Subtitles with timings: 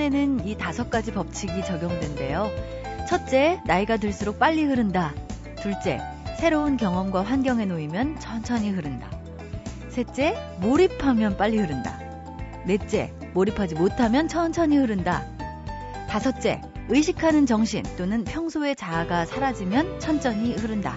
[0.00, 2.50] 시간에는 이 다섯 가지 법칙이 적용된대요.
[3.06, 5.12] 첫째, 나이가 들수록 빨리 흐른다.
[5.60, 6.00] 둘째,
[6.38, 9.10] 새로운 경험과 환경에 놓이면 천천히 흐른다.
[9.90, 12.00] 셋째, 몰입하면 빨리 흐른다.
[12.64, 15.26] 넷째, 몰입하지 못하면 천천히 흐른다.
[16.08, 20.96] 다섯째, 의식하는 정신 또는 평소의 자아가 사라지면 천천히 흐른다.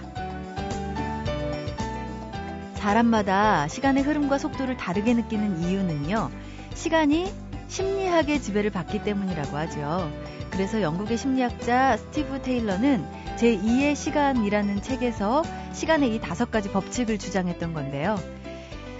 [2.76, 6.30] 사람마다 시간의 흐름과 속도를 다르게 느끼는 이유는요,
[6.74, 10.10] 시간이 심리학의 지배를 받기 때문이라고 하죠.
[10.50, 13.04] 그래서 영국의 심리학자 스티브 테일러는
[13.38, 15.42] 제2의 시간이라는 책에서
[15.72, 18.16] 시간의 이 다섯 가지 법칙을 주장했던 건데요.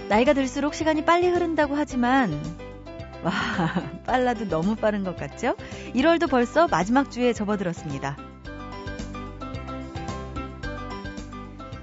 [0.09, 2.32] 나이가 들수록 시간이 빨리 흐른다고 하지만
[3.23, 3.32] 와,
[4.04, 5.54] 빨라도 너무 빠른 것 같죠?
[5.95, 8.16] 1월도 벌써 마지막 주에 접어들었습니다.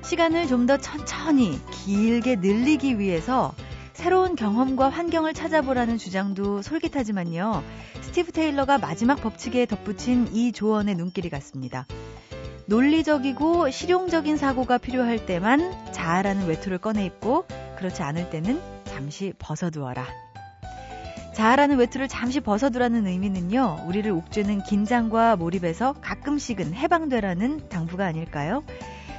[0.04, 3.54] 시간을 좀 더 천천히 길게 늘리기 위해서
[4.02, 7.64] 새로운 경험과 환경을 찾아보라는 주장도 솔깃하지만요.
[8.02, 11.86] 스티브 테일러가 마지막 법칙에 덧붙인 이 조언의 눈길이 같습니다.
[12.66, 17.46] 논리적이고 실용적인 사고가 필요할 때만 자아라는 외투를 꺼내 입고
[17.78, 20.08] 그렇지 않을 때는 잠시 벗어두어라.
[21.36, 28.64] 자아라는 외투를 잠시 벗어두라는 의미는요, 우리를 옥죄는 긴장과 몰입에서 가끔씩은 해방되라는 당부가 아닐까요?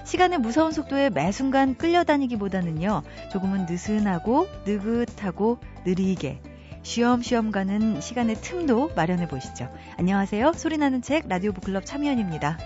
[0.04, 6.40] 시간의 무서운 속도에 매 순간 끌려다니기보다는요, 조금은 느슨하고 느긋하고 느리게
[6.82, 9.72] 쉬엄쉬엄 가는 시간의 틈도 마련해 보시죠.
[9.98, 10.52] 안녕하세요.
[10.54, 12.58] 소리나는 책 라디오 북클럽 참여연입니다.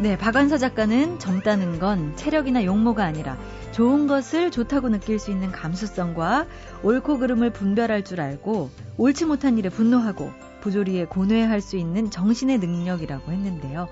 [0.00, 3.36] 네, 박완서 작가는 젊다는 건 체력이나 용모가 아니라
[3.72, 6.46] 좋은 것을 좋다고 느낄 수 있는 감수성과
[6.84, 13.30] 옳고 그름을 분별할 줄 알고 옳지 못한 일에 분노하고 부조리에 고뇌할 수 있는 정신의 능력이라고
[13.32, 13.88] 했는데요.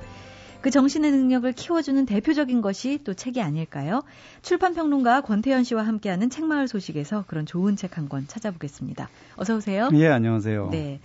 [0.63, 4.03] 그 정신의 능력을 키워주는 대표적인 것이 또 책이 아닐까요?
[4.43, 9.09] 출판평론가 권태현 씨와 함께하는 책마을 소식에서 그런 좋은 책 한 권 찾아보겠습니다.
[9.37, 9.89] 어서 오세요.
[9.95, 10.71] 예, 안녕하세요.
[10.73, 10.99] 네.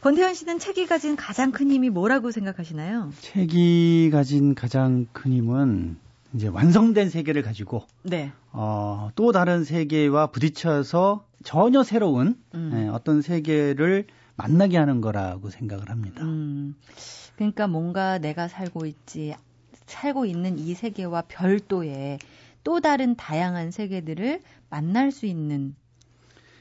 [0.00, 3.12] 권태현 씨는 책이 가진 가장 큰 힘이 뭐라고 생각하시나요?
[3.20, 5.96] 책이 가진 가장 큰 힘은
[6.34, 8.32] 이제 완성된 세계를 가지고 네.
[8.50, 12.72] 어, 또 다른 세계와 부딪혀서 전혀 새로운 음.
[12.74, 16.22] 예, 어떤 세계를 만나게 하는 거라고 생각을 합니다.
[16.24, 16.74] 음.
[17.36, 19.34] 그러니까 뭔가 내가 살고 있지,
[19.86, 22.18] 살고 있는 이 세계와 별도의
[22.62, 24.40] 또 다른 다양한 세계들을
[24.70, 25.74] 만날 수 있는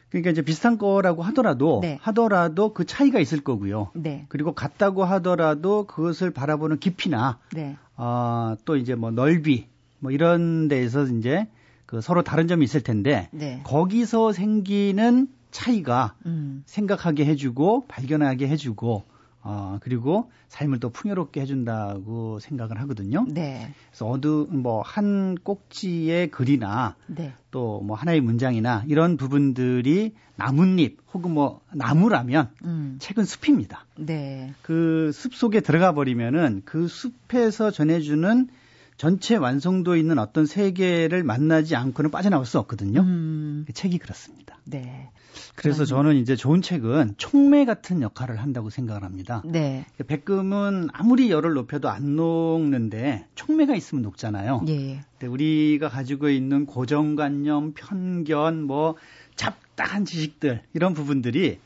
[0.10, 1.98] 그러니까 이제 비슷한 거라고 하더라도 네.
[2.02, 3.90] 하더라도 그 차이가 있을 거고요.
[3.96, 4.28] 네.
[4.30, 7.78] 그리고 같다고 하더라도 그것을 바라보는 깊이나 네.
[7.98, 9.68] 어, 또 이제 뭐 넓이
[9.98, 11.48] 뭐 이런 데에서 이제
[11.88, 13.62] 그 서로 다른 점이 있을 텐데 네.
[13.64, 16.64] 거기서 생기는 차이가 음.
[16.66, 19.06] 생각하게 해주고 발견하게 해주고
[19.46, 23.26] 어, 그리고 삶을 또 풍요롭게 해준다고 생각을 하거든요.
[23.28, 23.74] 네.
[23.90, 27.34] 그래서 어두, 뭐, 한 꼭지의 글이나 네.
[27.52, 32.98] 또뭐 하나의 문장이나 이런 부분들이 나뭇잎 혹은 뭐 나무라면 음.
[33.00, 33.86] 책은 숲입니다.
[33.98, 34.54] 네.
[34.62, 38.50] 그 숲 속에 들어가 버리면은 그 숲에서 전해주는
[38.96, 43.02] 전체 완성도 있는 어떤 세계를 만나지 않고는 빠져나올 수 없거든요.
[43.02, 43.64] 음.
[43.68, 44.58] 그 책이 그렇습니다.
[44.66, 45.10] 네.
[45.56, 49.42] 그래서 저는 이제 좋은 책은 촉매 같은 역할을 한다고 생각을 합니다.
[49.46, 49.86] 네.
[50.08, 54.66] 백금은 아무리 열을 높여도 안 녹는데 촉매가 있으면 녹잖아요.
[54.68, 55.04] 예.
[55.12, 58.96] 근데 우리가 가지고 있는 고정관념, 편견, 뭐
[59.36, 61.60] 잡다한 지식들 이런 부분들이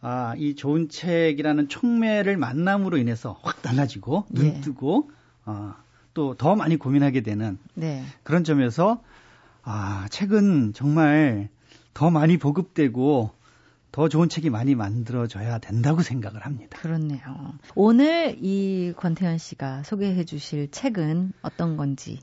[0.00, 4.40] 아, 이 좋은 책이라는 촉매를 만남으로 인해서 확 달라지고 예.
[4.40, 5.10] 눈 뜨고
[5.44, 5.76] 아,
[6.14, 8.04] 또 더 많이 고민하게 되는 네.
[8.22, 9.02] 그런 점에서
[9.62, 11.48] 아, 책은 정말
[11.94, 13.30] 더 많이 보급되고
[13.92, 16.76] 더 좋은 책이 많이 만들어져야 된다고 생각을 합니다.
[16.80, 17.20] 그렇네요.
[17.76, 22.18] 오늘 이 권태현 씨가 소개해 주실 책은 어떤 건지.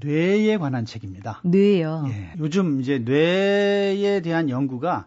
[0.00, 1.40] 뇌에 관한 책입니다.
[1.44, 2.06] 뇌요?
[2.08, 2.32] 예.
[2.38, 5.06] 요즘 이제 뇌에 대한 연구가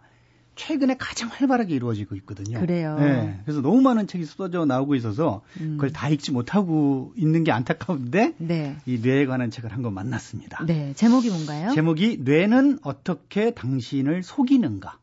[0.56, 2.60] 최근에 가장 활발하게 이루어지고 있거든요.
[2.60, 2.98] 그래요.
[2.98, 3.40] 네.
[3.44, 5.72] 그래서 너무 많은 책이 쏟아져 나오고 있어서 음.
[5.78, 8.78] 그걸 다 읽지 못하고 있는 게 안타까운데 네.
[8.86, 10.66] 이 뇌에 관한 책을 한 권 만났습니다.
[10.66, 10.94] 네.
[10.96, 11.72] 제목이 뭔가요?
[11.74, 14.98] 제목이 뇌는 어떻게 당신을 속이는가?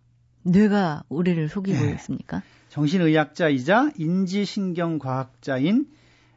[0.45, 1.93] 뇌가 우리를 속이고 네.
[1.93, 2.43] 있습니까?
[2.71, 5.87] 정신의학자이자 인지신경과학자인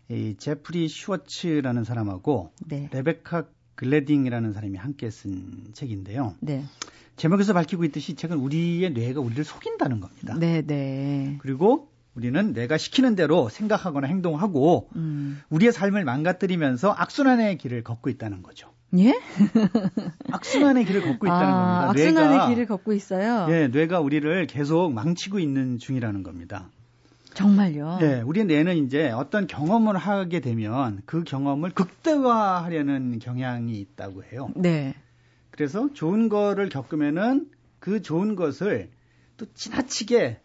[0.10, 2.90] 이 제프리 슈워츠라는 사람하고 네.
[2.92, 3.46] 레베카
[3.76, 6.36] 글래딩이라는 사람이 함께 쓴 책인데요.
[6.42, 6.64] 네.
[7.16, 10.36] 제목에서 밝히고 있듯이 책은 우리의 뇌가 우리를 속인다는 겁니다.
[10.38, 11.38] 네, 네.
[11.40, 15.42] 그리고 우리는 내가 시키는 대로 생각하거나 행동하고 음.
[15.50, 18.70] 우리의 삶을 망가뜨리면서 악순환의 길을 걷고 있다는 거죠.
[18.98, 19.20] 예?
[20.32, 21.90] 악순환의 길을 걷고 있다는 아, 겁니다.
[21.90, 23.48] 악순환의 뇌가, 길을 걷고 있어요.
[23.50, 26.70] 예, 뇌가 우리를 계속 망치고 있는 중이라는 겁니다.
[27.34, 28.00] 정말요?
[28.02, 34.50] 예, 우리 뇌는 이제 어떤 경험을 하게 되면 그 경험을 극대화하려는 경향이 있다고 해요.
[34.56, 34.96] 네.
[35.56, 37.50] 그래서 좋은 거를 겪으면은
[37.80, 38.90] 그 좋은 것을
[39.38, 40.40] 또 지나치게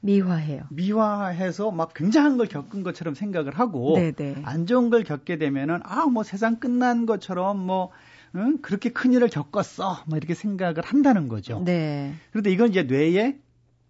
[0.00, 0.62] 미화해요.
[0.70, 4.42] 미화해서 막 굉장한 걸 겪은 것처럼 생각을 하고 네네.
[4.44, 7.90] 안 좋은 걸 겪게 되면은 아 뭐 세상 끝난 것처럼 뭐
[8.34, 8.58] 응?
[8.62, 11.60] 그렇게 큰 일을 겪었어 뭐 이렇게 생각을 한다는 거죠.
[11.64, 12.14] 네.
[12.30, 13.38] 그런데 이건 이제 뇌의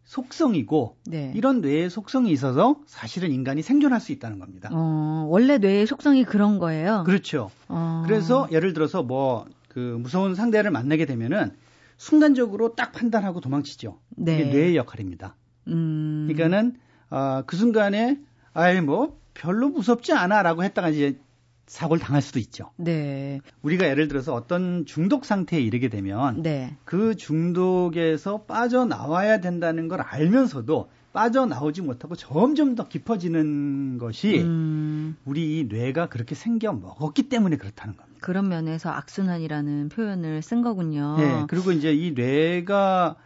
[0.04, 1.32] 속성이고 네.
[1.34, 4.68] 이런 뇌의 속성이 있어서 사실은 인간이 생존할 수 있다는 겁니다.
[4.72, 7.04] 어, 원래 뇌의 속성이 그런 거예요.
[7.06, 7.50] 그렇죠.
[7.68, 8.02] 어.
[8.06, 11.52] 그래서 예를 들어서 뭐 그 무서운 상대를 만나게 되면은
[11.96, 13.98] 순간적으로 딱 판단하고 도망치죠.
[14.10, 14.34] 네.
[14.34, 15.34] 이게 뇌의 역할입니다.
[15.68, 16.28] 음.
[16.28, 16.76] 그러니까는
[17.08, 18.18] 어, 그 순간에
[18.52, 21.18] 아예 뭐 별로 무섭지 않아라고 했다가 이제
[21.66, 22.70] 사고를 당할 수도 있죠.
[22.76, 23.40] 네.
[23.62, 26.76] 우리가 예를 들어서 어떤 중독 상태에 이르게 되면 네.
[26.84, 35.16] 그 중독에서 빠져나와야 된다는 걸 알면서도 빠져나오지 못하고 점점 더 깊어지는 것이 음.
[35.24, 38.18] 우리 뇌가 그렇게 생겨 먹었기 때문에 그렇다는 겁니다.
[38.20, 41.16] 그런 면에서 악순환이라는 표현을 쓴 거군요.
[41.18, 41.44] 네.
[41.48, 43.16] 그리고 이제 이 뇌가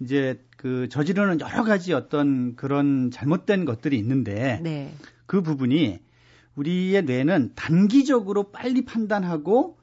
[0.00, 4.94] 이제 그 저지르는 여러 가지 어떤 그런 잘못된 것들이 있는데 네.
[5.26, 6.00] 그 부분이
[6.54, 9.78] 우리의 뇌는 단기적으로 빨리 판단하고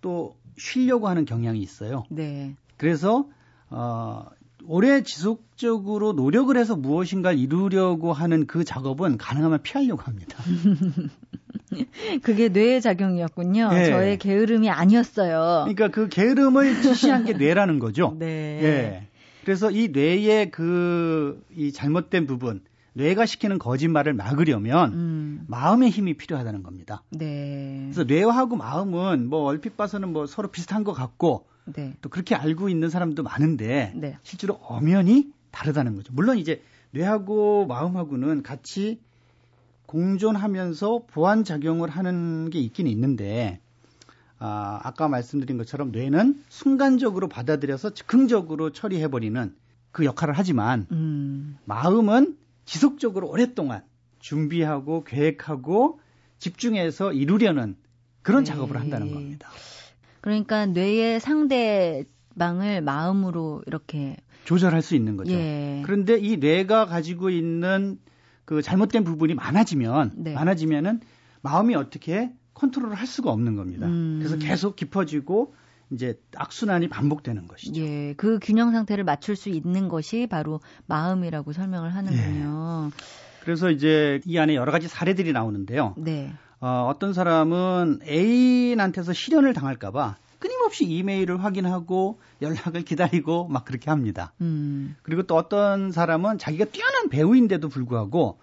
[0.00, 2.04] 또 쉬려고 하는 경향이 있어요.
[2.10, 2.56] 네.
[2.76, 3.28] 그래서
[3.68, 4.26] 어
[4.66, 10.38] 오래 지속적으로 노력을 해서 무엇인가를 이루려고 하는 그 작업은 가능하면 피하려고 합니다.
[12.22, 13.70] 그게 뇌의 작용이었군요.
[13.72, 13.86] 네.
[13.86, 15.64] 저의 게으름이 아니었어요.
[15.64, 18.14] 그러니까 그 게으름을 지시한 게 뇌라는 거죠.
[18.18, 18.58] 네.
[18.60, 19.08] 네.
[19.44, 22.62] 그래서 이 뇌의 그 이 잘못된 부분,
[22.94, 25.44] 뇌가 시키는 거짓말을 막으려면 음.
[25.48, 27.02] 마음의 힘이 필요하다는 겁니다.
[27.10, 27.82] 네.
[27.86, 31.94] 그래서 뇌하고 마음은 뭐 얼핏 봐서는 뭐 서로 비슷한 것 같고 네.
[32.02, 34.18] 또 그렇게 알고 있는 사람도 많은데 네.
[34.22, 36.12] 실제로 엄연히 다르다는 거죠.
[36.12, 39.00] 물론 이제 뇌하고 마음하고는 같이
[39.86, 43.60] 공존하면서 보완 작용을 하는 게 있긴 있는데
[44.38, 49.54] 아, 아까 말씀드린 것처럼 뇌는 순간적으로 받아들여서 즉흥적으로 처리해 버리는
[49.92, 51.56] 그 역할을 하지만 음.
[51.64, 53.82] 마음은 지속적으로 오랫동안
[54.18, 56.00] 준비하고 계획하고
[56.38, 57.76] 집중해서 이루려는
[58.22, 58.50] 그런 네.
[58.50, 59.48] 작업을 한다는 겁니다.
[60.24, 64.16] 그러니까 뇌의 상대방을 마음으로 이렇게
[64.46, 65.34] 조절할 수 있는 거죠.
[65.34, 65.82] 예.
[65.84, 67.98] 그런데 이 뇌가 가지고 있는
[68.46, 70.32] 그 잘못된 부분이 많아지면 네.
[70.32, 71.00] 많아지면은
[71.42, 73.86] 마음이 어떻게 컨트롤을 할 수가 없는 겁니다.
[73.86, 74.16] 음.
[74.18, 75.54] 그래서 계속 깊어지고
[75.90, 77.82] 이제 악순환이 반복되는 것이죠.
[77.82, 82.90] 예, 그 균형 상태를 맞출 수 있는 것이 바로 마음이라고 설명을 하는군요.
[82.90, 83.24] 예.
[83.42, 85.94] 그래서 이제 이 안에 여러 가지 사례들이 나오는데요.
[85.98, 86.32] 네.
[86.60, 94.32] 어, 어떤 사람은 애인한테서 실현을 당할까봐 끊임없이 이메일을 확인하고 연락을 기다리고 막 그렇게 합니다.
[94.40, 94.94] 음.
[95.02, 98.38] 그리고 또 어떤 사람은 자기가 뛰어난 배우인데도 불구하고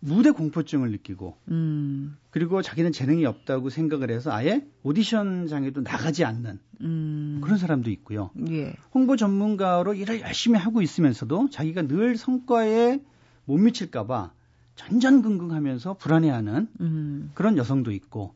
[0.00, 2.16] 무대 공포증을 느끼고 음.
[2.30, 7.40] 그리고 자기는 재능이 없다고 생각을 해서 아예 오디션장에도 나가지 않는 음.
[7.42, 8.30] 그런 사람도 있고요.
[8.50, 8.74] 예.
[8.92, 13.00] 홍보 전문가로 일을 열심히 하고 있으면서도 자기가 늘 성과에
[13.46, 14.32] 못 미칠까봐
[14.76, 17.30] 전전긍긍하면서 불안해하는 음.
[17.34, 18.34] 그런 여성도 있고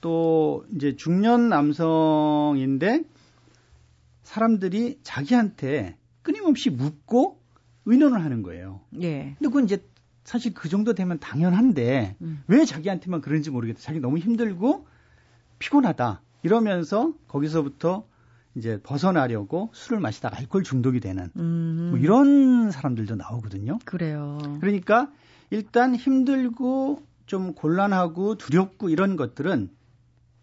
[0.00, 3.04] 또 이제 중년 남성인데
[4.22, 7.40] 사람들이 자기한테 끊임없이 묻고
[7.84, 8.80] 의논을 하는 거예요.
[9.00, 9.34] 예.
[9.38, 9.84] 근데 그건 이제
[10.24, 12.42] 사실 그 정도 되면 당연한데 음.
[12.46, 13.80] 왜 자기한테만 그런지 모르겠다.
[13.80, 14.86] 자기 너무 힘들고
[15.58, 16.22] 피곤하다.
[16.42, 18.04] 이러면서 거기서부터
[18.54, 21.88] 이제 벗어나려고 술을 마시다가 알코올 중독이 되는 음.
[21.90, 23.78] 뭐 이런 사람들도 나오거든요.
[23.84, 24.38] 그래요.
[24.60, 25.10] 그러니까
[25.52, 29.68] 일단 힘들고 좀 곤란하고 두렵고 이런 것들은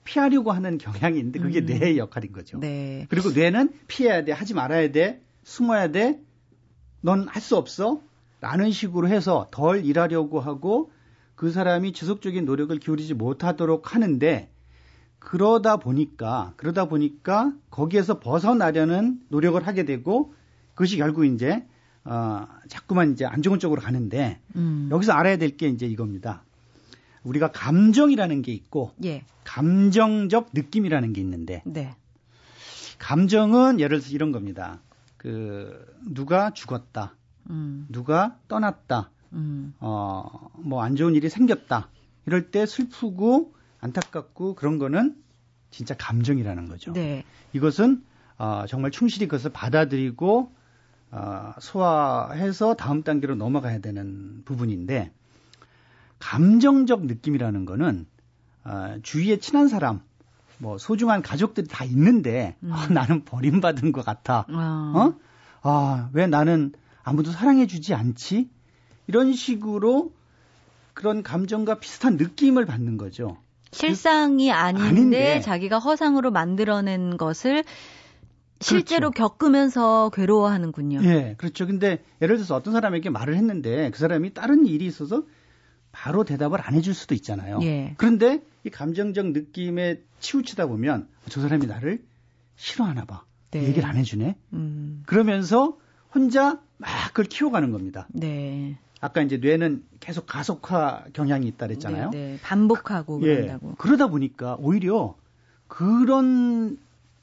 [0.04, 1.66] 피하려고 하는 경향이 있는데 그게 음.
[1.66, 2.60] 뇌의 역할인 거죠.
[2.60, 3.08] 네.
[3.10, 6.22] 그리고 뇌는 피해야 돼, 하지 말아야 돼, 숨어야 돼,
[7.02, 8.02] 넌 할 수 없어,
[8.40, 10.92] 라는 식으로 해서 덜 일하려고 하고
[11.34, 14.52] 그 사람이 지속적인 노력을 기울이지 못하도록 하는데
[15.18, 20.36] 그러다 보니까 그러다 보니까 거기에서 벗어나려는 노력을 하게 되고
[20.76, 21.66] 그것이 결국 이제
[22.06, 24.90] 어 자꾸만 이제 안 좋은 쪽으로 가는데 음.
[24.92, 26.44] 여기서 알아야 될 게 이제 이겁니다.
[27.24, 29.24] 우리가 감정이라는 게 있고 예.
[29.44, 31.96] 감정적 느낌이라는 게 있는데 네.
[32.98, 34.82] 감정은 예를 들어서 이런 겁니다.
[35.18, 37.16] 그 누가 죽었다.
[37.50, 37.86] 음.
[37.90, 39.12] 누가 떠났다.
[39.34, 39.74] 음.
[39.80, 41.90] 어, 뭐 안 좋은 일이 생겼다.
[42.26, 45.16] 이럴 때 슬프고 안타깝고 그런 거는
[45.72, 46.94] 진짜 감정이라는 거죠.
[46.94, 47.24] 네.
[47.54, 48.04] 이것은
[48.38, 50.52] 어, 정말 충실히 그것을 받아들이고
[51.12, 55.12] 어, 소화해서 다음 단계로 넘어가야 되는 부분인데
[56.20, 58.06] 감정적 느낌이라는 거는
[58.66, 60.02] 어, 주위에 친한 사람,
[60.58, 62.72] 뭐 소중한 가족들이 다 있는데 음.
[62.72, 64.46] 어, 나는 버림받은 것 같아.
[64.50, 64.94] 아.
[64.96, 65.14] 어?
[65.62, 66.74] 아, 왜 나는
[67.04, 68.50] 아무도 사랑해주지 않지?
[69.08, 70.14] 이런 식으로
[70.94, 73.38] 그런 감정과 비슷한 느낌을 받는 거죠.
[73.72, 77.64] 실상이 아닌데, 아닌데, 자기가 허상으로 만들어낸 것을
[78.62, 79.30] 실제로 그렇죠.
[79.30, 81.02] 겪으면서 괴로워하는군요.
[81.04, 81.66] 예, 그렇죠.
[81.66, 85.24] 근데 예를 들어서 어떤 사람에게 말을 했는데 그 사람이 다른 일이 있어서
[85.92, 87.60] 바로 대답을 안 해줄 수도 있잖아요.
[87.64, 87.96] 예.
[87.98, 92.04] 그런데 이 감정적 느낌에 치우치다 보면 저 사람이 나를
[92.56, 93.24] 싫어하나 봐.
[93.52, 93.64] 네.
[93.64, 94.36] 얘기를 안 해주네.
[94.54, 95.04] 음.
[95.06, 95.78] 그러면서
[96.14, 98.08] 혼자 막 그걸 키워가는 겁니다.
[98.12, 98.78] 네.
[99.02, 102.10] 아까 이제 뇌는 계속 가속화 경향이 있다 그랬잖아요.
[102.12, 102.40] 네, 네.
[102.44, 103.36] 반복하고 예.
[103.36, 103.76] 그런다고.
[103.78, 105.16] 그러다 보니까 오히려
[105.68, 106.78] 그런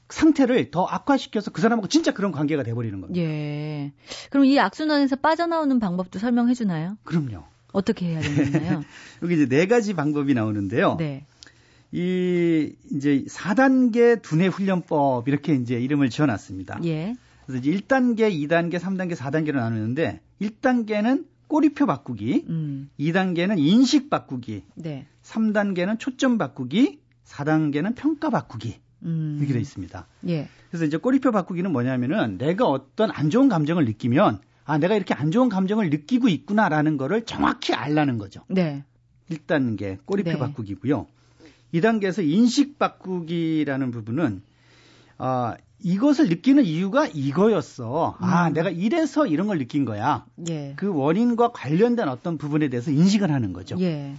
[0.09, 3.21] 상태를 더 악화시켜서 그 사람하고 진짜 그런 관계가 돼버리는 겁니다.
[3.21, 3.91] 예.
[4.29, 6.97] 그럼 이 악순환에서 빠져나오는 방법도 설명해 주나요?
[7.03, 7.43] 그럼요.
[7.73, 8.83] 어떻게 해야 되나요?
[9.21, 10.95] 여기 이제 네 가지 방법이 나오는데요.
[10.97, 11.25] 네.
[11.91, 16.79] 이 이제 4단계 두뇌 훈련법 이렇게 이제 이름을 지어 놨습니다.
[16.85, 17.15] 예.
[17.45, 22.89] 그래서 이제 1단계, 2단계, 3단계, 4단계로 나누는데 1단계는 꼬리표 바꾸기, 음.
[22.99, 25.07] 2단계는 인식 바꾸기, 네.
[25.23, 28.79] 3단계는 초점 바꾸기, 4단계는 평가 바꾸기.
[29.03, 29.37] 음.
[29.39, 30.07] 이렇게 돼 있습니다.
[30.29, 30.47] 예.
[30.69, 35.31] 그래서 이제 꼬리표 바꾸기는 뭐냐면은 내가 어떤 안 좋은 감정을 느끼면 아, 내가 이렇게 안
[35.31, 38.41] 좋은 감정을 느끼고 있구나라는 거를 정확히 알라는 거죠.
[38.49, 38.83] 네.
[39.29, 40.37] 1단계 꼬리표 네.
[40.37, 41.07] 바꾸기고요.
[41.73, 44.41] 2단계에서 인식 바꾸기라는 부분은
[45.17, 48.17] 아, 이것을 느끼는 이유가 이거였어.
[48.19, 48.29] 아, 음.
[48.29, 50.25] 아, 내가 이래서 이런 걸 느낀 거야.
[50.49, 50.73] 예.
[50.75, 53.77] 그 원인과 관련된 어떤 부분에 대해서 인식을 하는 거죠.
[53.79, 54.15] 예.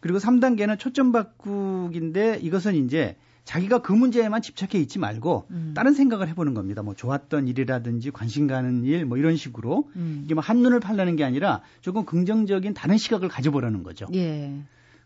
[0.00, 5.72] 그리고 3단계는 초점 바꾸기인데 이것은 이제 자기가 그 문제에만 집착해 있지 말고 음.
[5.74, 6.82] 다른 생각을 해보는 겁니다.
[6.82, 10.22] 뭐 좋았던 일이라든지 관심 가는 일 뭐 이런 식으로 음.
[10.24, 14.06] 이게 뭐 한눈을 팔라는 게 아니라 조금 긍정적인 다른 시각을 가져보라는 거죠.
[14.14, 14.52] 예.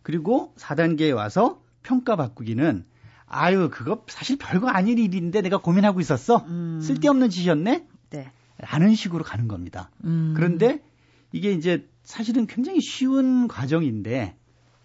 [0.03, 2.85] 그리고 4단계에 와서 평가 바꾸기는
[3.27, 6.39] 아유 그거 사실 별거 아닌 일인데 내가 고민하고 있었어.
[6.49, 6.81] 음.
[6.83, 7.87] 쓸데없는 짓이었네.
[8.11, 8.33] 네.
[8.57, 9.91] 라는 식으로 가는 겁니다.
[10.05, 10.33] 음.
[10.35, 10.83] 그런데
[11.33, 14.35] 이게 이제 사실은 굉장히 쉬운 과정인데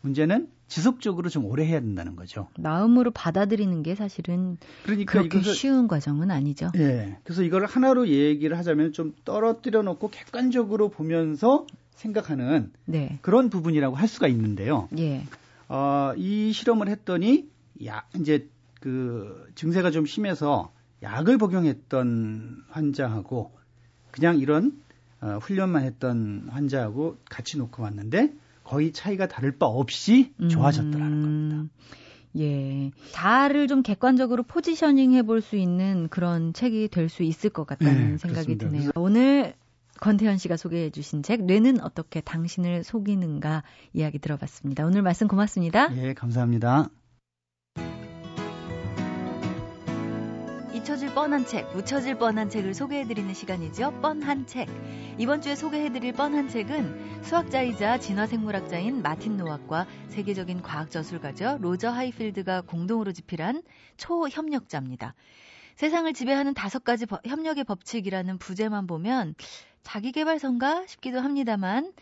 [0.01, 2.48] 문제는 지속적으로 좀 오래 해야 된다는 거죠.
[2.57, 6.72] 마음으로 받아들이는 게 사실은 그러니까 그렇게 이것을, 쉬운 과정은 아니죠.
[6.75, 7.17] 예.
[7.24, 13.19] 그래서 이걸 하나로 얘기를 하자면 좀 떨어뜨려 놓고 객관적으로 보면서 생각하는 네.
[13.22, 14.89] 그런 부분이라고 할 수가 있는데요.
[14.98, 15.24] 예.
[15.69, 17.50] 어, 이 실험을 했더니
[17.86, 20.72] 야 이제 그 증세가 좀 심해서
[21.03, 23.51] 약을 복용했던 환자하고
[24.12, 24.81] 그냥 이런
[25.22, 28.34] 어, 훈련만 했던 환자하고 같이 놓고 왔는데
[28.65, 31.74] 거의 차이가 다를 바 없이 좋아졌더라는 음, 겁니다.
[32.38, 32.91] 예.
[33.12, 38.17] 자아를 좀 객관적으로 포지셔닝 해볼 수 있는 그런 책이 될 수 있을 것 같다는 네,
[38.17, 38.69] 생각이 그렇습니다.
[38.69, 38.91] 드네요.
[38.95, 39.53] 오늘
[40.01, 44.86] 권태현 씨가 소개해 주신 책, 뇌는 어떻게 당신을 속이는가 이야기 들어봤습니다.
[44.86, 45.95] 오늘 말씀 고맙습니다.
[45.95, 46.89] 예, 감사합니다.
[50.85, 54.01] 잊혀질 뻔한 책, 묻혀질 뻔한 책을 소개해드리는 시간이죠.
[54.03, 54.67] 뻔한 책.
[55.17, 61.57] 이번 주에 소개해드릴 뻔한 책은 수학자이자 진화생물학자인 마틴 노악과 세계적인 과학 저술가죠.
[61.59, 63.63] 로저 하이필드가 공동으로 집필한
[63.97, 65.15] 초협력자입니다.
[65.75, 69.33] 세상을 지배하는 다섯 가지 협력의 법칙이라는 부제만 보면
[69.81, 71.93] 자기개발서인가 싶기도 합니다만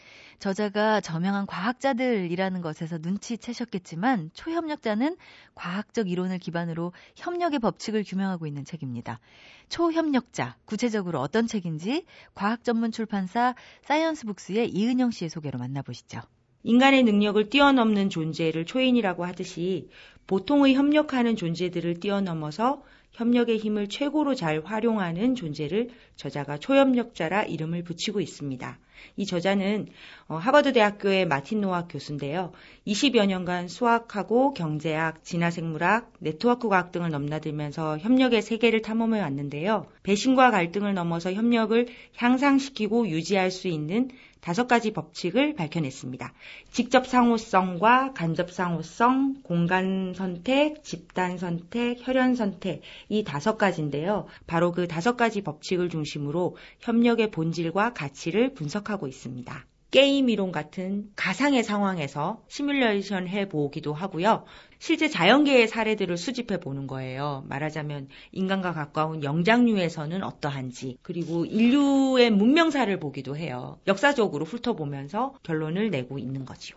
[0.43, 5.15] 저자가 저명한 과학자들이라는 것에서 눈치채셨겠지만 초협력자는
[5.55, 9.21] 과학적 이론을 기반으로 협력의 법칙을 규명하고 있는 책입니다.
[9.69, 16.19] 초협력자, 구체적으로 어떤 책인지 과학 전문 출판사 사이언스북스의 이은영 씨의 소개로 만나보시죠.
[16.63, 19.88] 인간의 능력을 뛰어넘는 존재를 초인이라고 하듯이
[20.27, 22.83] 보통의 협력하는 존재들을 뛰어넘어서
[23.13, 28.79] 협력의 힘을 최고로 잘 활용하는 존재를 저자가 초협력자라 이름을 붙이고 있습니다.
[29.17, 29.88] 이 저자는
[30.27, 32.53] 어, 하버드 대학교의 마틴 노악 교수인데요.
[32.88, 39.88] 20여 년간 수학하고 경제학, 진화생물학, 네트워크 과학 등을 넘나들면서 협력의 세계를 탐험해 왔는데요.
[40.03, 44.10] 배신과 갈등을 넘어서 협력을 향상시키고 유지할 수 있는
[44.43, 46.33] 다섯 가지 법칙을 밝혀냈습니다.
[46.69, 54.27] 직접 상호성과 간접 상호성, 공간 선택, 집단 선택, 혈연 선택 이 다섯 가지인데요.
[54.45, 59.65] 바로 그 다섯 가지 법칙을 중심으로 협력의 본질과 가치를 분석하고 있습니다.
[59.91, 64.43] 게임 이론 같은 가상의 상황에서 시뮬레이션 해보기도 하고요.
[64.83, 67.45] 실제 자연계의 사례들을 수집해 보는 거예요.
[67.47, 73.79] 말하자면 인간과 가까운 영장류에서는 어떠한지, 그리고 인류의 문명사를 보기도 해요.
[73.87, 76.75] 역사적으로 훑어보면서 결론을 내고 있는 거지요.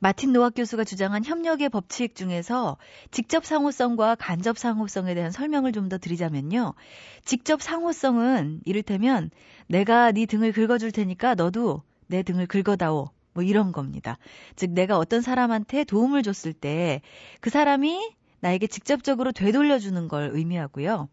[0.00, 2.76] 마틴 노악 교수가 주장한 협력의 법칙 중에서
[3.12, 6.74] 직접 상호성과 간접 상호성에 대한 설명을 좀 더 드리자면요.
[7.24, 9.30] 직접 상호성은 이를테면
[9.68, 13.10] 내가 네 등을 긁어줄 테니까 너도 내 등을 긁어다오.
[13.34, 14.18] 뭐 이런 겁니다.
[14.56, 17.00] 즉, 내가 어떤 사람한테 도움을 줬을 때
[17.40, 21.08] 그 사람이 나에게 직접적으로 되돌려주는 걸 의미하고요.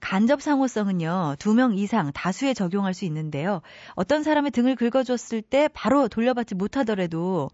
[0.00, 3.62] 간접 상호성은요, 두 명 이상 다수에 적용할 수 있는데요.
[3.94, 7.48] 어떤 사람의 등을 긁어줬을 때 바로 돌려받지 못하더라도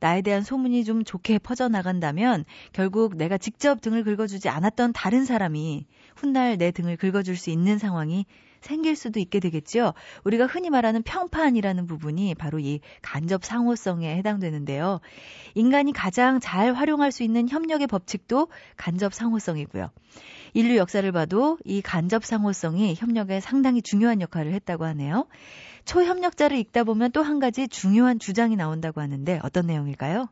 [0.00, 6.58] 나에 대한 소문이 좀 좋게 퍼져나간다면 결국 내가 직접 등을 긁어주지 않았던 다른 사람이 훗날
[6.58, 8.26] 내 등을 긁어줄 수 있는 상황이
[8.60, 9.92] 생길 수도 있게 되겠죠.
[10.24, 15.00] 우리가 흔히 말하는 평판이라는 부분이 바로 이 간접 상호성에 해당되는데요.
[15.54, 19.90] 인간이 가장 잘 활용할 수 있는 협력의 법칙도 간접 상호성이고요.
[20.54, 25.26] 인류 역사를 봐도 이 간접 상호성이 협력에 상당히 중요한 역할을 했다고 하네요.
[25.84, 30.28] 초협력자를 읽다 보면 또 한 가지 중요한 주장이 나온다고 하는데 어떤 내용일까요?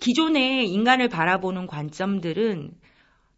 [0.00, 2.70] 기존의 인간을 바라보는 관점들은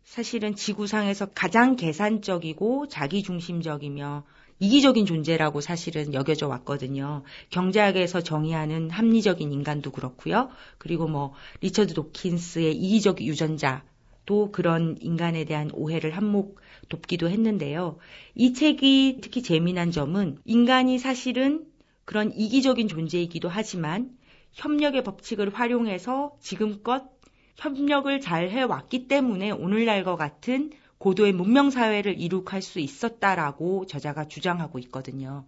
[0.04, 4.24] 사실은 지구상에서 가장 계산적이고 자기중심적이며
[4.58, 7.24] 이기적인 존재라고 사실은 여겨져 왔거든요.
[7.50, 10.50] 경제학에서 정의하는 합리적인 인간도 그렇고요.
[10.78, 16.54] 그리고 뭐 리처드 도킨스의 이기적 유전자도 그런 인간에 대한 오해를 한몫
[16.88, 17.98] 돕기도 했는데요.
[18.34, 21.64] 이 책이 특히 재미난 점은 인간이 사실은
[22.04, 24.16] 그런 이기적인 존재이기도 하지만
[24.52, 27.10] 협력의 법칙을 활용해서 지금껏
[27.56, 35.44] 협력을 잘 해왔기 때문에 오늘날과 같은 고도의 문명 사회를 이룩할 수 있었다라고 저자가 주장하고 있거든요.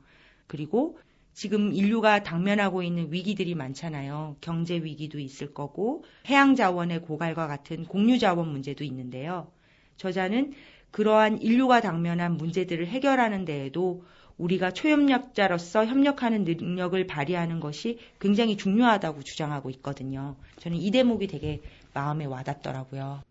[0.46, 0.98] 그리고
[1.32, 4.36] 지금 인류가 당면하고 있는 위기들이 많잖아요.
[4.40, 9.50] 경제 위기도 있을 거고 해양 자원의 고갈과 같은 공유 자원 문제도 있는데요.
[9.96, 10.52] 저자는
[10.90, 14.04] 그러한 인류가 당면한 문제들을 해결하는 데에도
[14.38, 20.36] 우리가 초협력자로서 협력하는 능력을 발휘하는 것이 굉장히 중요하다고 주장하고 있거든요.
[20.58, 21.62] 저는 이 대목이 되게
[21.94, 23.22] 마음에 와닿더라고요.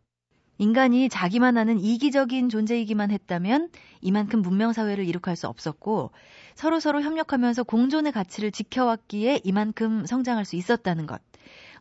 [0.58, 3.70] 인간이 자기만 아는 이기적인 존재이기만 했다면
[4.02, 6.12] 이만큼 문명사회를 이룩할 수 없었고
[6.56, 11.22] 서로서로 협력하면서 공존의 가치를 지켜왔기에 이만큼 성장할 수 있었다는 것.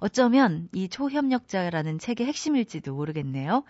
[0.01, 3.63] 어쩌면 이 초협력자라는 책의 핵심일지도 모르겠네요.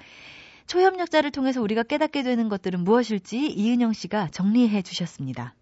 [0.67, 5.55] 초협력자를 통해서 우리가 깨닫게 되는 것들은 무엇일지 이은영 씨가 정리해 주셨습니다.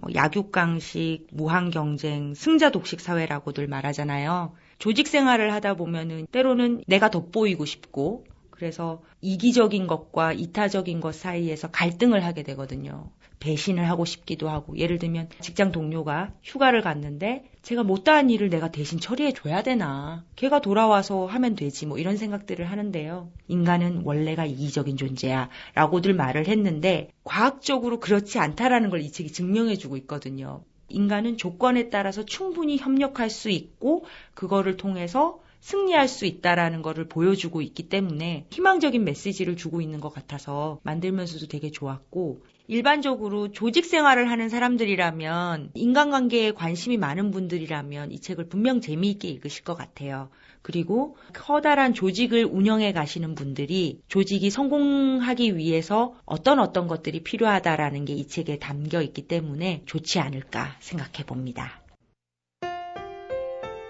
[0.00, 4.54] 뭐 약육강식, 무한경쟁, 승자 독식 사회라고들 말하잖아요.
[4.82, 12.24] 조직 생활을 하다 보면은 때로는 내가 돋보이고 싶고 그래서 이기적인 것과 이타적인 것 사이에서 갈등을
[12.24, 13.12] 하게 되거든요.
[13.38, 14.76] 배신을 하고 싶기도 하고.
[14.76, 20.24] 예를 들면 직장 동료가 휴가를 갔는데 제가 못다한 일을 내가 대신 처리해 줘야 되나?
[20.34, 23.30] 걔가 돌아와서 하면 되지 뭐 이런 생각들을 하는데요.
[23.46, 29.96] 인간은 원래가 이기적인 존재야 라고들 말을 했는데 과학적으로 그렇지 않다라는 걸 이 책이 증명해 주고
[29.98, 37.62] 있거든요 인간은 조건에 따라서 충분히 협력할 수 있고 그거를 통해서 승리할 수 있다라는 것을 보여주고
[37.62, 44.48] 있기 때문에 희망적인 메시지를 주고 있는 것 같아서 만들면서도 되게 좋았고 일반적으로 조직 생활을 하는
[44.48, 50.30] 사람들이라면 인간관계에 관심이 많은 분들이라면 이 책을 분명 재미있게 읽으실 것 같아요.
[50.62, 58.28] 그리고 커다란 조직을 운영해 가시는 분들이 조직이 성공하기 위해서 어떤 어떤 것들이 필요하다라는 게 이
[58.28, 61.82] 책에 담겨 있기 때문에 좋지 않을까 생각해 봅니다.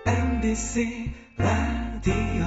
[0.07, 2.47] MBC 라디오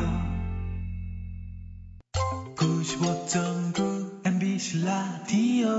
[2.56, 5.70] 95.9 MBC 라디오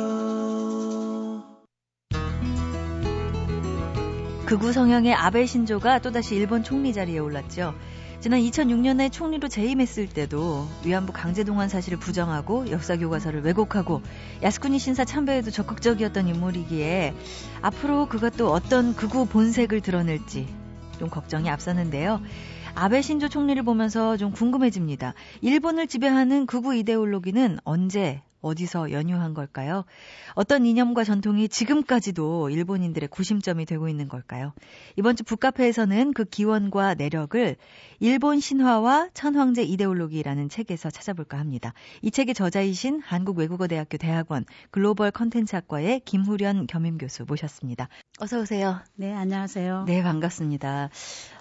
[4.46, 7.74] 극우 성향의 아베 신조가 또다시 일본 총리 자리에 올랐죠.
[8.18, 14.02] 지난 2006년에 총리로 재임했을 때도 위안부 강제동원 사실을 부정하고 역사 교과서를 왜곡하고
[14.42, 17.14] 야스쿠니 신사 참배에도 적극적이었던 인물이기에
[17.62, 20.48] 앞으로 그가 또 어떤 극우 본색을 드러낼지
[20.98, 22.20] 좀 걱정이 앞섰는데요.
[22.74, 25.14] 아베 신조 총리를 보면서 좀 궁금해집니다.
[25.42, 29.84] 일본을 지배하는 극우 이데올로기는 언제 어디서 연유한 걸까요?
[30.34, 34.52] 어떤 이념과 전통이 지금까지도 일본인들의 구심점이 되고 있는 걸까요?
[34.96, 37.56] 이번 주 북카페에서는 그 기원과 내력을
[38.00, 41.72] 일본 신화와 천황제 이데올로기라는 책에서 찾아볼까 합니다.
[42.02, 47.88] 이 책의 저자이신 한국외국어대학교 대학원 글로벌 컨텐츠학과의 김후련 겸임 교수 모셨습니다.
[48.20, 48.80] 어서 오세요.
[48.94, 49.84] 네, 안녕하세요.
[49.86, 50.90] 네, 반갑습니다.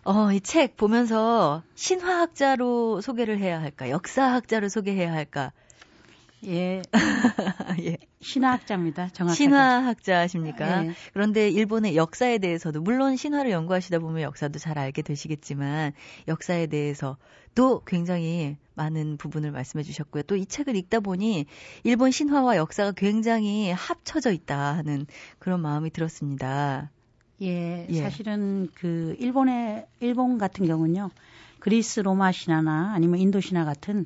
[0.06, 5.52] 어, 이 책 보면서 신화학자로 소개를 해야 할까, 역사학자로 소개해야 할까,
[6.48, 6.82] 예.
[7.82, 7.98] 예.
[8.22, 9.10] 신화학자입니다.
[9.10, 9.36] 정확하게.
[9.38, 10.86] 신화학자십니까?
[10.86, 10.94] 예.
[11.14, 15.94] 그런데 일본의 역사에 대해서도 물론 신화를 연구하시다 보면 역사도 잘 알게 되시겠지만
[16.28, 17.18] 역사에 대해서
[17.56, 20.24] 또 굉장히 많은 부분을 말씀해 주셨고요.
[20.24, 21.46] 또 이 책을 읽다 보니
[21.84, 25.06] 일본 신화와 역사가 굉장히 합쳐져 있다 하는
[25.40, 26.92] 그런 마음이 들었습니다.
[27.42, 28.02] 예, 예.
[28.02, 31.12] 사실은 그 일본의 일본 같은 경우는요.
[31.60, 34.06] 그리스 로마 신화나 아니면 인도 신화 같은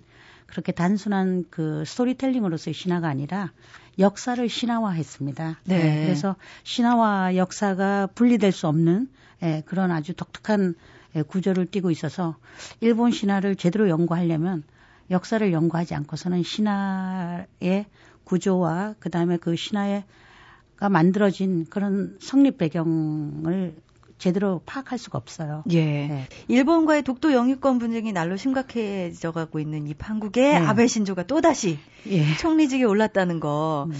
[0.49, 3.51] 그렇게 단순한 그 스토리텔링으로서의 신화가 아니라
[3.97, 5.59] 역사를 신화화했습니다.
[5.65, 5.83] 네.
[5.83, 6.01] 네.
[6.03, 9.09] 그래서 신화와 역사가 분리될 수 없는
[9.43, 10.75] 예, 그런 아주 독특한
[11.15, 12.35] 예, 구조를 띠고 있어서
[12.81, 14.63] 일본 신화를 제대로 연구하려면
[15.11, 17.85] 역사를 연구하지 않고서는 신화의
[18.23, 23.75] 구조와 그다음에 그 신화가 만들어진 그런 성립 배경을
[24.19, 25.63] 제대로 파악할 수가 없어요.
[25.71, 25.83] 예.
[25.83, 26.27] 네.
[26.47, 30.65] 일본과의 독도 영유권 분쟁이 날로 심각해져 가고 있는 이 판국에 네.
[30.65, 32.35] 아베 신조가 또다시 예.
[32.37, 33.87] 총리직에 올랐다는 거.
[33.89, 33.95] 음.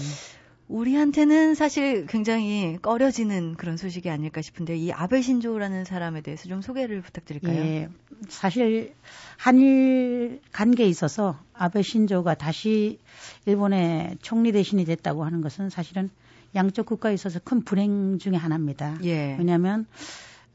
[0.68, 7.02] 우리한테는 사실 굉장히 꺼려지는 그런 소식이 아닐까 싶은데 이 아베 신조라는 사람에 대해서 좀 소개를
[7.02, 7.56] 부탁드릴까요?
[7.56, 7.88] 예,
[8.28, 8.94] 사실
[9.36, 13.00] 한일 관계에 있어서 아베 신조가 다시
[13.46, 16.08] 일본의 총리 대신이 됐다고 하는 것은 사실은
[16.54, 18.98] 양쪽 국가에 있어서 큰 불행 중의 하나입니다.
[19.04, 19.36] 예.
[19.38, 19.86] 왜냐하면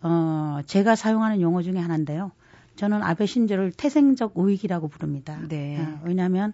[0.02, 2.32] 어 제가 사용하는 용어 중에 하나인데요.
[2.76, 5.40] 저는 아베 신조를 태생적 우익이라고 부릅니다.
[5.48, 5.80] 네.
[5.80, 6.54] 어, 왜냐하면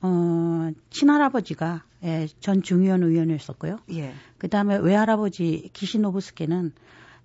[0.00, 3.80] 어, 친할아버지가 예, 전 중의원 의원이었었고요.
[3.92, 4.12] 예.
[4.38, 6.72] 그 다음에 외할아버지 기시노부스케는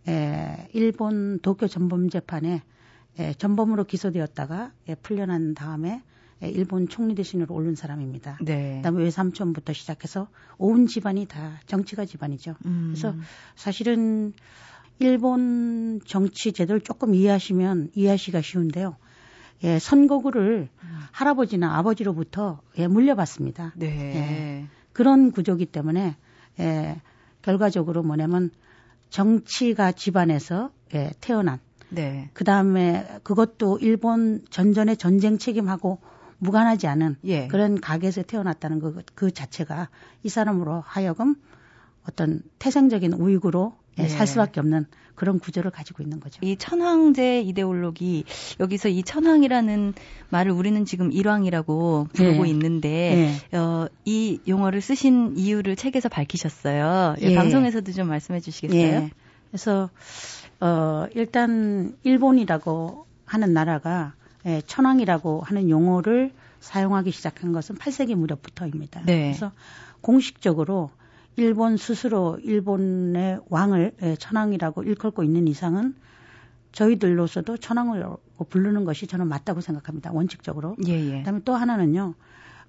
[0.07, 2.63] 예, 일본 도쿄 전범 재판에
[3.19, 6.01] 예, 전범으로 기소되었다가 예, 풀려난 다음에 예,
[6.49, 8.37] 일본 총리 대신으로 오른 사람입니다.
[8.41, 8.77] 네.
[8.77, 10.27] 그다음에 외삼촌부터 시작해서
[10.57, 12.55] 온 집안이 다 정치가 집안이죠.
[12.65, 12.91] 음.
[12.93, 13.15] 그래서
[13.55, 14.33] 사실은
[14.99, 18.95] 일본 정치 제도를 조금 이해하시면 이해하시기가 쉬운데요.
[19.63, 20.99] 예, 선거구를 음.
[21.11, 23.73] 할아버지나 아버지로부터 예, 물려받습니다.
[23.75, 23.87] 네.
[23.87, 26.15] 예, 그런 구조기 때문에
[26.59, 27.01] 예,
[27.41, 28.51] 결과적으로 뭐냐면
[29.09, 32.29] 정치가 집안에서 예, 태어난 네.
[32.33, 35.99] 그 다음에 그것도 일본 전전의 전쟁 책임하고
[36.43, 37.47] 무관하지 않은 예.
[37.47, 39.89] 그런 가게에서 태어났다는 그, 그 자체가
[40.23, 41.35] 이 사람으로 하여금
[42.07, 46.39] 어떤 태생적인 우익으로 예, 살 수밖에 없는 그런 구조를 가지고 있는 거죠.
[46.41, 48.23] 이 천황제 이데올로기
[48.59, 49.93] 여기서 이 천황이라는
[50.29, 52.49] 말을 우리는 지금 일왕이라고 부르고 네.
[52.49, 53.57] 있는데 네.
[53.57, 57.15] 어, 이 용어를 쓰신 이유를 책에서 밝히셨어요.
[57.21, 57.35] 예.
[57.35, 58.81] 방송에서도 좀 말씀해 주시겠어요?
[58.81, 59.09] 예.
[59.51, 59.91] 그래서
[60.59, 69.01] 어, 일단 일본이라고 하는 나라가 예, 천황이라고 하는 용어를 사용하기 시작한 것은 8세기 무렵부터입니다.
[69.05, 69.27] 네.
[69.27, 69.51] 그래서
[70.01, 70.91] 공식적으로
[71.35, 75.95] 일본 스스로 일본의 왕을 예, 천황이라고 일컬고 있는 이상은
[76.71, 78.05] 저희들로서도 천황을
[78.49, 80.11] 부르는 것이 저는 맞다고 생각합니다.
[80.11, 80.75] 원칙적으로.
[80.87, 81.17] 예, 예.
[81.19, 82.15] 그다음에 또 하나는요.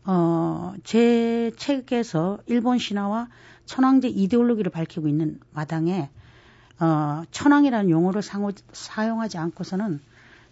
[0.07, 3.29] 어, 제 책에서 일본 신화와
[3.65, 6.11] 천황제 이데올로기를 밝히고 있는 마당에
[6.81, 10.01] 어, 천황이라는 용어를 상호, 사용하지 않고서는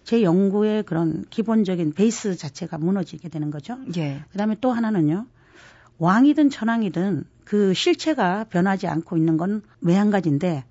[0.05, 3.79] 제 연구의 그런 기본적인 베이스 자체가 무너지게 되는 거죠.
[3.97, 4.23] 예.
[4.33, 5.27] 그다음에 또 하나는요.
[5.99, 10.65] 왕이든 천황이든 그 실체가 변하지 않고 있는 건왜한 가지인데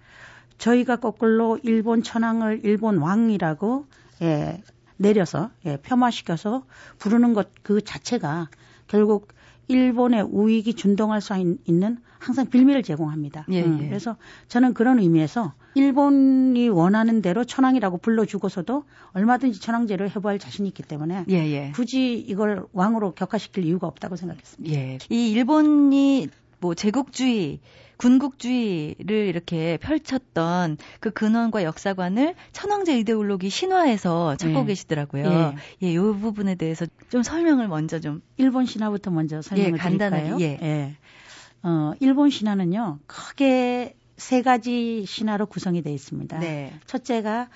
[0.57, 3.85] 저희가 거꾸로 일본 천황을 일본 왕이라고
[4.21, 4.61] 예,
[4.97, 6.65] 내려서 예, 폄하시켜서
[6.99, 8.49] 부르는 것 그 자체가
[8.87, 9.29] 결국
[9.67, 11.33] 일본의 우익이 준동할 수
[11.65, 13.45] 있는 항상 빌미를 제공합니다.
[13.49, 13.87] 예, 음, 예.
[13.87, 14.15] 그래서
[14.47, 21.35] 저는 그런 의미에서 일본이 원하는 대로 천황이라고 불러주고서도 얼마든지 천황제를 해부할 자신이 있기 때문에 예,
[21.35, 21.71] 예.
[21.73, 24.75] 굳이 이걸 왕으로 격화시킬 이유가 없다고 생각했습니다.
[24.75, 24.97] 예.
[25.09, 26.27] 이 일본이
[26.59, 27.59] 뭐 제국주의,
[28.01, 34.65] 군국주의를 이렇게 펼쳤던 그 근원과 역사관을 천황제 이데올로기 신화에서 찾고 예.
[34.65, 35.25] 계시더라고요.
[35.25, 35.55] 예.
[35.87, 40.41] 예, 요 부분에 대해서 좀 설명을 먼저 좀 일본 신화부터 먼저 설명을 예, 간단하게 드릴까요?
[40.41, 40.59] 예.
[40.63, 40.95] 예.
[41.61, 42.99] 어, 일본 신화는요.
[43.05, 46.39] 크게 세 가지 신화로 구성이 되어 있습니다.
[46.39, 46.73] 네.
[46.87, 47.49] 첫째가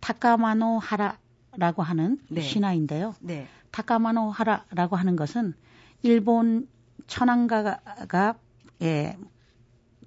[0.00, 2.40] 타카마노 하라라고 하는 네.
[2.40, 3.14] 신화인데요.
[3.20, 3.46] 네.
[3.72, 5.52] 타카마노 하라라고 하는 것은
[6.02, 6.66] 일본
[7.06, 8.36] 천황가가
[8.82, 9.16] 예,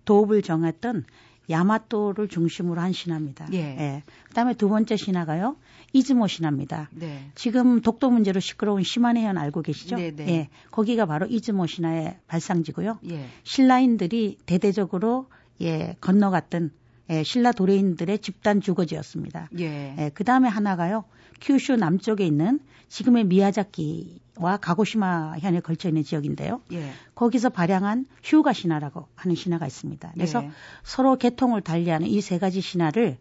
[0.06, 1.06] 도읍을 정했던
[1.50, 3.48] 야마토를 중심으로 한 신화입니다.
[3.54, 3.58] 예.
[3.58, 4.04] 예.
[4.30, 5.58] 그다음에 두 번째 신화가요.
[5.94, 6.90] 이즈모 신화입니다.
[6.94, 7.30] 네.
[7.36, 9.98] 지금 독도 문제로 시끄러운 시마네현 알고 계시죠?
[9.98, 10.28] 네, 네.
[10.30, 10.50] 예.
[10.72, 13.00] 거기가 바로 이즈모 신화의 발상지고요.
[13.10, 13.26] 예.
[13.44, 15.28] 신라인들이 대대적으로
[15.62, 16.72] 예, 건너갔던
[17.12, 19.50] 예, 신라 도레인들의 집단 주거지였습니다.
[19.60, 19.96] 예.
[19.98, 21.04] 예, 그 다음에 하나가요.
[21.42, 26.62] 큐슈 남쪽에 있는 지금의 미야자키와 가고시마 현에 걸쳐 있는 지역인데요.
[26.72, 26.92] 예.
[27.16, 30.12] 거기서 발양한 휴가 신화라고 하는 신화가 있습니다.
[30.14, 30.52] 그래서 예.
[30.84, 33.18] 서로 개통을 달리하는 이 세 가지 신화를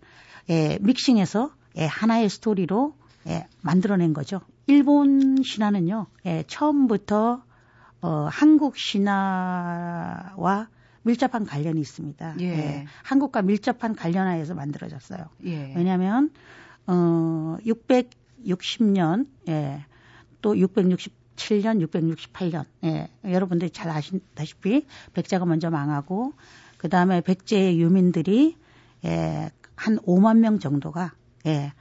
[0.50, 2.94] 예, 믹싱해서 예, 하나의 스토리로
[3.29, 4.40] 예, 만들어낸 거죠.
[4.66, 7.42] 일본 신화는요, 예, 처음부터
[8.03, 10.68] 어, 한국 신화와
[11.02, 12.36] 밀접한 관련이 있습니다.
[12.40, 12.44] 예.
[12.44, 12.86] 예.
[13.02, 15.26] 한국과 밀접한 관련하에서 만들어졌어요.
[15.46, 15.72] 예.
[15.76, 16.30] 왜냐하면
[16.86, 19.84] 어 660년 예.
[20.42, 23.08] 또 667년, 668년 예.
[23.24, 26.32] 여러분들이 잘 아시다시피 백제가 먼저 망하고
[26.76, 28.56] 그 다음에 백제의 유민들이
[29.04, 31.12] 예, 한 5만 명 정도가
[31.46, 31.72] 예,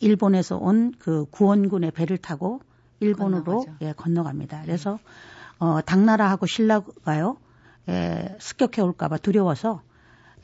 [0.00, 2.60] 일본에서 온 그 구원군의 배를 타고
[3.00, 3.76] 일본으로 건너가죠.
[3.82, 4.62] 예, 건너갑니다.
[4.62, 4.98] 그래서
[5.58, 7.36] 어, 당나라하고 신라가요
[7.88, 9.82] 에, 습격해 올까봐 두려워서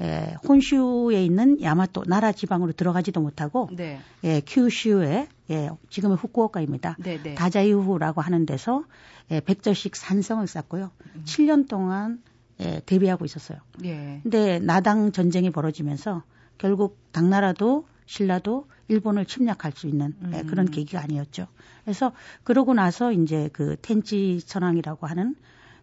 [0.01, 4.01] 에, 혼슈에 있는 야마토 나라 지방으로 들어가지도 못하고 네.
[4.25, 6.97] 예, 큐슈에 예, 지금의 후쿠오카입니다.
[7.01, 7.35] 네, 네.
[7.35, 8.85] 다자이후라고 하는 데서
[9.31, 10.91] 예, 백절씩 산성을 쌓고요.
[11.17, 11.23] 음.
[11.25, 12.23] 7년 동안
[12.61, 13.59] 예, 대비하고 있었어요.
[13.85, 14.21] 예.
[14.23, 16.23] 근데 나당 전쟁이 벌어지면서
[16.59, 20.47] 결국 당나라도 신라도 일본을 침략할 수 있는 예, 음.
[20.47, 21.47] 그런 계기가 아니었죠.
[21.85, 25.37] 그래서 그러고 나서 이제 그 텐치 천황이라고 하는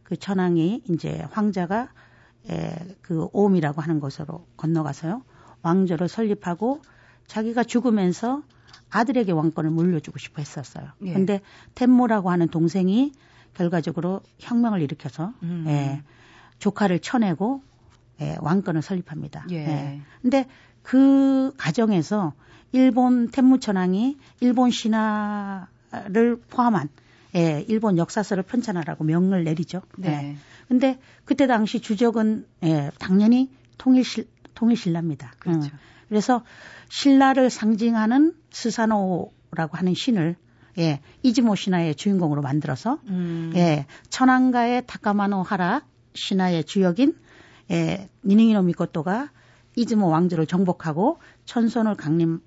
[0.08, 1.90] 그 천황이 이제 황자가
[2.50, 5.22] 에, 그 오음이라고 하는 곳으로 건너가서요.
[5.64, 6.82] 왕조를 설립하고
[7.26, 8.42] 자기가 죽으면서
[8.90, 10.92] 아들에게 왕권을 물려주고 싶어 했었어요.
[11.02, 11.12] 예.
[11.12, 11.42] 근데
[11.76, 13.12] 템모라고 하는 동생이
[13.54, 15.66] 결과적으로 혁명을 일으켜서 음.
[15.68, 16.02] 예,
[16.60, 17.62] 조카를 쳐내고
[18.22, 19.46] 예, 왕권을 설립합니다.
[19.52, 19.56] 예.
[19.58, 20.02] 예.
[20.22, 20.46] 근데
[20.84, 22.32] 그 과정에서
[22.72, 25.68] 일본 템무천왕이 일본 신화를
[26.50, 26.88] 포함한
[27.38, 29.82] 예, 일본 역사서를 편찬하라고 명을 내리죠.
[29.98, 30.10] 네.
[30.10, 30.38] 예.
[30.68, 35.34] 근데 그때 당시 주적은 예, 당연히 통일실 통일신라입니다.
[35.40, 35.70] 그렇죠.
[35.72, 35.80] 음.
[36.10, 36.44] 그래서
[36.90, 40.36] 신라를 상징하는 스사노라고 하는 신을
[40.80, 43.52] 예, 이즈모 신화의 주인공으로 만들어서 음.
[43.56, 45.84] 예, 천황가의 타카마노 하라
[46.16, 47.16] 신화의 주역인
[47.72, 49.30] 예, 니닝이노 미코토가
[49.76, 52.42] 이즈모 왕조를 정복하고 천손을 강림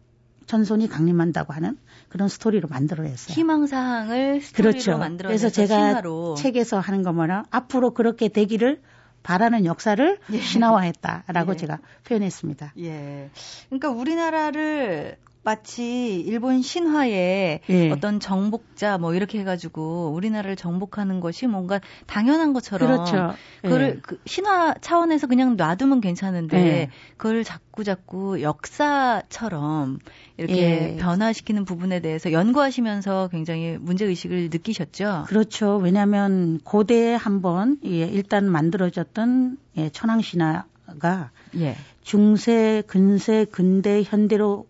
[0.46, 3.34] 천손이 강림한다고 하는 그런 스토리로 만들어냈어요.
[3.34, 4.98] 희망사항을 스토리로 그렇죠.
[4.98, 6.34] 만들어내서 그래서 제가 신화로.
[6.34, 8.80] 책에서 하는 거 뭐냐 앞으로 그렇게 되기를
[9.22, 10.40] 바라는 역사를 예.
[10.40, 11.56] 신화화했다라고 예.
[11.56, 12.72] 제가 표현했습니다.
[12.78, 13.30] 예.
[13.68, 17.90] 그러니까 우리나라를 마치 일본 신화에 예.
[17.90, 23.34] 어떤 정복자 뭐 이렇게 해가지고 우리나라를 정복하는 것이 뭔가 당연한 것처럼 그렇죠.
[23.62, 24.00] 그거를 예.
[24.02, 26.90] 그 신화 차원에서 그냥 놔두면 괜찮은데 예.
[27.16, 29.98] 그걸 자꾸 자꾸 역사처럼
[30.36, 30.96] 이렇게 예.
[31.00, 35.24] 변화시키는 부분에 대해서 연구하시면서 굉장히 문제 의식을 느끼셨죠.
[35.26, 35.76] 그렇죠.
[35.76, 41.76] 왜냐하면 고대에 한번 예, 일단 만들어졌던 예, 천황 신화가 예.
[42.02, 44.66] 중세, 근세, 근대, 현대로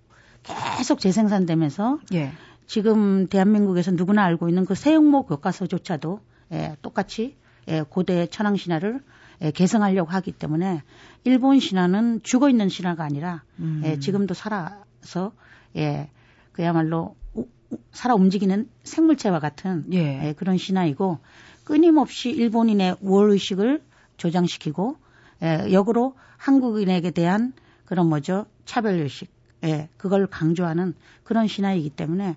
[0.76, 2.32] 계속 재생산되면서 예.
[2.66, 6.20] 지금 대한민국에서 누구나 알고 있는 그 세용목 교과서조차도
[6.52, 7.36] 예, 똑같이
[7.68, 9.00] 예, 고대 천황 신화를
[9.42, 10.82] 예, 개성하려고 하기 때문에
[11.24, 13.82] 일본 신화는 죽어 있는 신화가 아니라 음.
[13.84, 15.32] 예, 지금도 살아서
[15.76, 16.10] 예,
[16.52, 17.46] 그야말로 우,
[17.92, 20.28] 살아 움직이는 생물체와 같은 예.
[20.28, 21.18] 예, 그런 신화이고
[21.64, 23.82] 끊임없이 일본인의 우월 의식을
[24.16, 24.96] 조장시키고
[25.42, 27.52] 예, 역으로 한국인에게 대한
[27.84, 32.36] 그런 뭐죠 차별 의식 예, 그걸 강조하는 그런 신화이기 때문에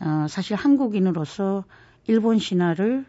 [0.00, 1.64] 어, 사실 한국인으로서
[2.06, 3.04] 일본 신화를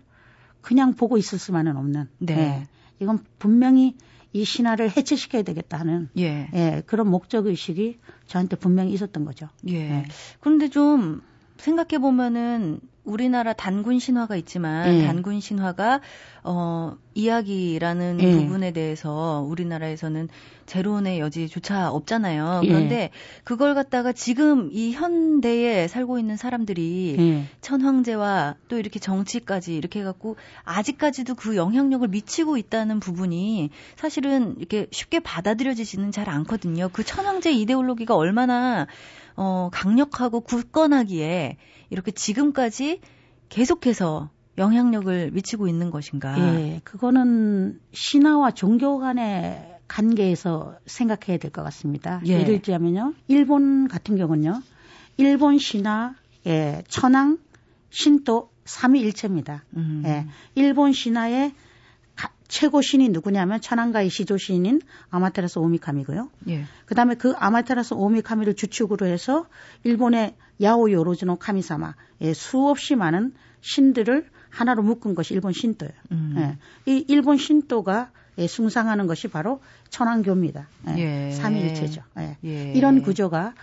[0.61, 2.07] 그냥 보고 있을 수만은 없는.
[2.19, 2.37] 네.
[2.37, 2.67] 예,
[2.99, 3.95] 이건 분명히
[4.33, 6.49] 이 신화를 해체시켜야 되겠다 하는 예.
[6.53, 9.47] 예, 그런 목적 의식이 저한테 분명히 있었던 거죠.
[9.67, 9.75] 예.
[9.75, 10.05] 예.
[10.39, 11.21] 그런데 좀
[11.57, 15.07] 생각해 보면은 우리나라 단군 신화가 있지만 예.
[15.07, 16.01] 단군 신화가
[16.43, 18.31] 어 이야기라는 예.
[18.31, 20.29] 부분에 대해서 우리나라에서는
[20.65, 22.61] 제로의 여지조차 없잖아요.
[22.63, 22.67] 예.
[22.67, 23.09] 그런데
[23.43, 27.43] 그걸 갖다가 지금 이 현대에 살고 있는 사람들이 예.
[27.61, 35.19] 천황제와 또 이렇게 정치까지 이렇게 해갖고 아직까지도 그 영향력을 미치고 있다는 부분이 사실은 이렇게 쉽게
[35.19, 36.89] 받아들여지지는 잘 않거든요.
[36.93, 38.87] 그 천황제 이데올로기가 얼마나
[39.35, 41.57] 어, 강력하고 굳건하기에
[41.89, 43.01] 이렇게 지금까지
[43.49, 46.37] 계속해서 영향력을 미치고 있는 것인가?
[46.55, 52.21] 예, 그거는 신화와 종교 간의 관계에서 생각해야 될 것 같습니다.
[52.25, 52.37] 예.
[52.37, 54.61] 를 들자면요, 일본 같은 경우는요,
[55.17, 56.13] 일본 신화,
[56.45, 57.37] 예, 천황,
[57.89, 59.63] 신도 삼위일체입니다.
[59.77, 60.03] 음.
[60.05, 61.53] 예, 일본 신화의
[62.49, 64.81] 최고 신이 누구냐면 천황가의 시조 신인
[65.11, 66.29] 아마테라스 오미카미고요.
[66.49, 66.65] 예.
[66.87, 69.45] 그다음에 그 아마테라스 오미카미를 주축으로 해서
[69.83, 75.93] 일본의 야오 요로즈노 카미사마 예, 수없이 많은 신들을 하나로 묶은 것이 일본 신도예요.
[76.11, 76.35] 음.
[76.37, 76.91] 예.
[76.91, 78.09] 이 일본 신도가
[78.39, 80.67] 예, 숭상하는 것이 바로 천황교입니다.
[80.97, 81.27] 예.
[81.27, 81.31] 예.
[81.31, 82.01] 삼위일체죠.
[82.17, 82.37] 예.
[82.43, 82.73] 예.
[82.73, 83.53] 이런 구조가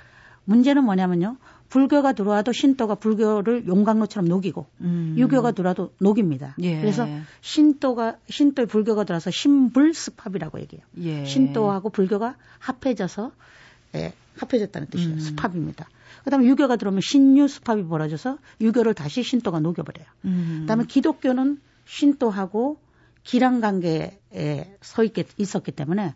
[0.45, 1.39] 문제는 뭐냐면요.
[1.69, 5.15] 불교가 들어와도 신도가 불교를 용광로처럼 녹이고 음.
[5.19, 6.55] 유교가 들어와도 녹입니다.
[6.61, 6.81] 예.
[6.81, 7.07] 그래서
[7.41, 10.87] 신도가 신도의 불교가 들어와서 신불스팝이라고 얘기해요.
[10.99, 11.25] 예.
[11.25, 13.33] 신도하고 불교가 합해져서
[13.95, 15.15] 예, 합해졌다는 뜻이에요.
[15.15, 15.19] 음.
[15.19, 15.89] 스팝입니다.
[16.25, 20.07] 그다음에 유교가 들어오면 신유 스팝이 벌어져서 유교를 다시 신도가 녹여버려요.
[20.25, 20.59] 음.
[20.63, 22.79] 그다음에 기독교는 신도하고
[23.23, 24.19] 기랑 관계에
[24.83, 26.15] 서 있게 있었기 때문에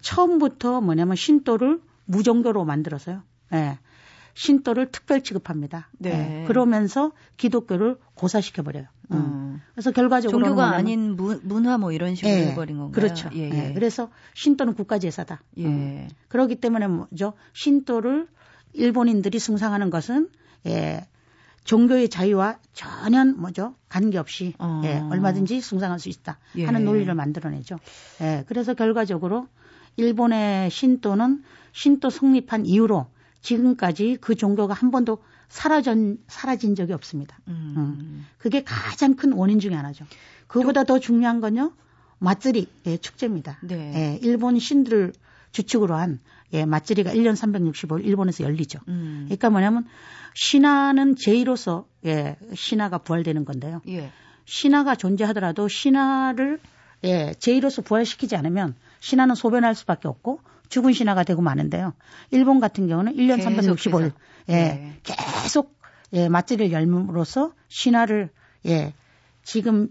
[0.00, 3.22] 처음부터 뭐냐면 신도를 무종교로 만들어서요.
[3.52, 3.78] 예.
[4.34, 5.88] 신도를 특별 취급합니다.
[5.98, 6.42] 네.
[6.42, 6.46] 예.
[6.46, 8.86] 그러면서 기독교를 고사시켜 버려요.
[9.10, 9.16] 음.
[9.16, 9.60] 음.
[9.74, 12.50] 그래서 결과적으로 종교가 아닌 문, 문화 뭐 이런 식으로 예.
[12.50, 12.92] 해버린 건가요?
[12.92, 13.28] 그렇죠.
[13.34, 13.68] 예, 예.
[13.68, 13.72] 예.
[13.74, 15.42] 그래서 신도는 국가 제사다.
[15.58, 15.66] 예.
[15.66, 16.08] 음.
[16.28, 17.34] 그렇기 때문에 뭐죠?
[17.52, 18.28] 신도를
[18.72, 20.28] 일본인들이 숭상하는 것은
[20.66, 21.06] 예.
[21.64, 24.82] 종교의 자유와 전혀 뭐죠 관계없이 어.
[24.84, 26.84] 예, 얼마든지 숭상할 수 있다 하는 예.
[26.84, 27.78] 논리를 만들어내죠.
[28.20, 29.46] 예, 그래서 결과적으로
[29.96, 33.06] 일본의 신도는 신도 성립한 이후로
[33.42, 37.38] 지금까지 그 종교가 한 번도 사라진, 사라진 적이 없습니다.
[37.48, 37.74] 음.
[37.76, 38.26] 음.
[38.38, 40.06] 그게 가장 큰 원인 중에 하나죠.
[40.46, 41.72] 그보다 더 중요한 건요,
[42.18, 43.58] 맛들이 예, 축제입니다.
[43.62, 43.92] 네.
[43.94, 45.12] 예, 일본 신들
[45.50, 46.20] 주축으로 한
[46.52, 48.78] 예, 맞지리가 1년 365일 일본에서 열리죠.
[48.88, 49.24] 음.
[49.26, 49.86] 그러니까 뭐냐면
[50.34, 53.82] 신화는 제의로서 예, 신화가 부활되는 건데요.
[53.88, 54.10] 예.
[54.44, 56.58] 신화가 존재하더라도 신화를
[57.04, 60.40] 예, 제의로서 부활시키지 않으면 신화는 소변할 수밖에 없고
[60.72, 61.92] 죽은 신화가 되고 마는데요.
[62.30, 64.12] 일본 같은 경우는 1년 365일
[64.48, 65.00] 예, 네.
[65.02, 65.78] 계속
[66.14, 68.30] 예, 맞지를 열므로써 신화를
[68.66, 68.94] 예,
[69.42, 69.88] 지금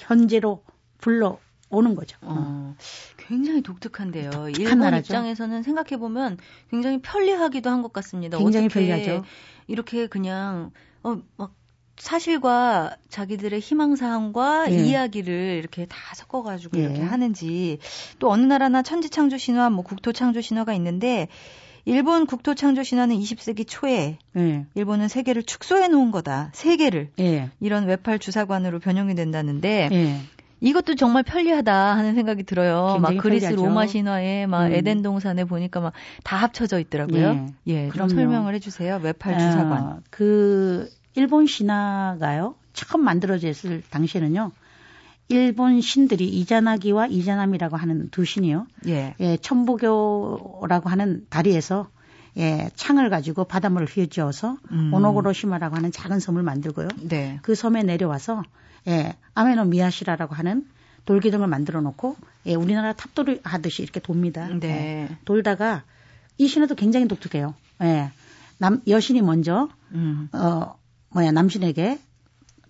[0.00, 0.64] 현재로
[0.98, 1.38] 불러
[1.70, 2.16] 오는 거죠.
[2.22, 2.74] 어,
[3.16, 4.48] 굉장히 독특한데요.
[4.58, 5.00] 일본 나라죠.
[5.14, 6.38] 입장에서는 생각해 보면
[6.70, 8.36] 굉장히 편리하기도 한 것 같습니다.
[8.38, 9.22] 굉장히 편리하죠.
[9.68, 11.54] 이렇게 그냥 어막
[11.96, 14.76] 사실과 자기들의 희망사항과 예.
[14.76, 16.82] 이야기를 이렇게 다 섞어가지고 예.
[16.82, 17.78] 이렇게 하는지
[18.18, 21.28] 또 어느 나라나 천지창조 신화, 뭐 국토창조 신화가 있는데
[21.84, 24.66] 일본 국토창조 신화는 20세기 초에 예.
[24.74, 26.50] 일본은 세계를 축소해 놓은 거다.
[26.52, 27.50] 세계를 예.
[27.60, 30.20] 이런 외팔 주사관으로 변형이 된다는데 예.
[30.60, 32.98] 이것도 정말 편리하다 하는 생각이 들어요.
[33.00, 33.56] 막 그리스 편리하죠.
[33.56, 34.72] 로마 신화에 막 음.
[34.72, 35.92] 에덴 동산에 보니까 막
[36.24, 37.46] 다 합쳐져 있더라고요.
[37.68, 39.00] 예, 예 그럼 설명을 해주세요.
[39.02, 39.72] 외팔 주사관.
[39.72, 42.54] 아, 그 일본 신화가요.
[42.72, 44.52] 처음 만들어졌을 당시에는요.
[45.28, 48.66] 일본 신들이 이자나기와 이자남이라고 하는 두 신이요.
[48.86, 49.14] 예.
[49.18, 51.88] 예, 천부교라고 하는 다리에서
[52.36, 54.94] 예, 창을 가지고 바닷물을 휘어지어서 음.
[54.94, 56.88] 오노고로시마라고 하는 작은 섬을 만들고요.
[57.08, 57.40] 네.
[57.42, 58.42] 그 섬에 내려와서
[58.86, 60.66] 예, 아메노 미야시라라고 하는
[61.06, 64.48] 돌기둥을 만들어 놓고 예, 우리나라 탑돌을 하듯이 이렇게 돕니다.
[64.48, 65.08] 네.
[65.10, 65.82] 예, 돌다가
[66.36, 67.54] 이 신화도 굉장히 독특해요.
[67.82, 68.10] 예.
[68.58, 70.28] 남 여신이 먼저 음.
[70.32, 70.76] 어
[71.16, 71.98] 뭐야 남신에게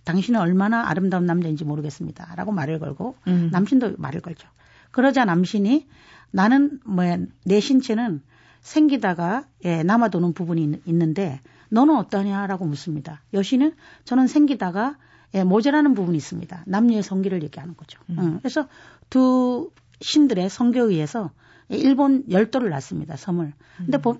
[0.05, 2.33] 당신은 얼마나 아름다운 남자인지 모르겠습니다.
[2.35, 3.49] 라고 말을 걸고 음.
[3.51, 4.47] 남신도 말을 걸죠.
[4.91, 5.85] 그러자 남신이
[6.31, 8.21] 나는 뭐야 내 신체는
[8.61, 13.21] 생기다가 예, 남아도는 부분이 있는데 너는 어떠냐라고 묻습니다.
[13.33, 14.97] 여신은 저는 생기다가
[15.33, 16.63] 예, 모자라는 부분이 있습니다.
[16.67, 17.99] 남녀의 성기를 얘기하는 거죠.
[18.11, 18.15] 음.
[18.17, 18.39] 응.
[18.39, 18.69] 그래서
[19.09, 21.31] 두 신들의 성교에 의해서
[21.67, 23.17] 일본 열도를 낳습니다.
[23.17, 23.51] 섬을.
[23.75, 24.13] 근데 음.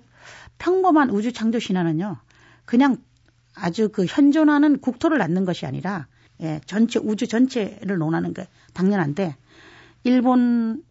[0.58, 2.18] 평범한 우주 창조 신화는요.
[2.66, 2.98] 그냥
[3.60, 6.08] 아주 그 현존하는 국토를 낳는 것이 아니라
[6.42, 9.36] 예, 전체 우주 전체를 논하는 게 당연한데
[10.04, 10.84] 일본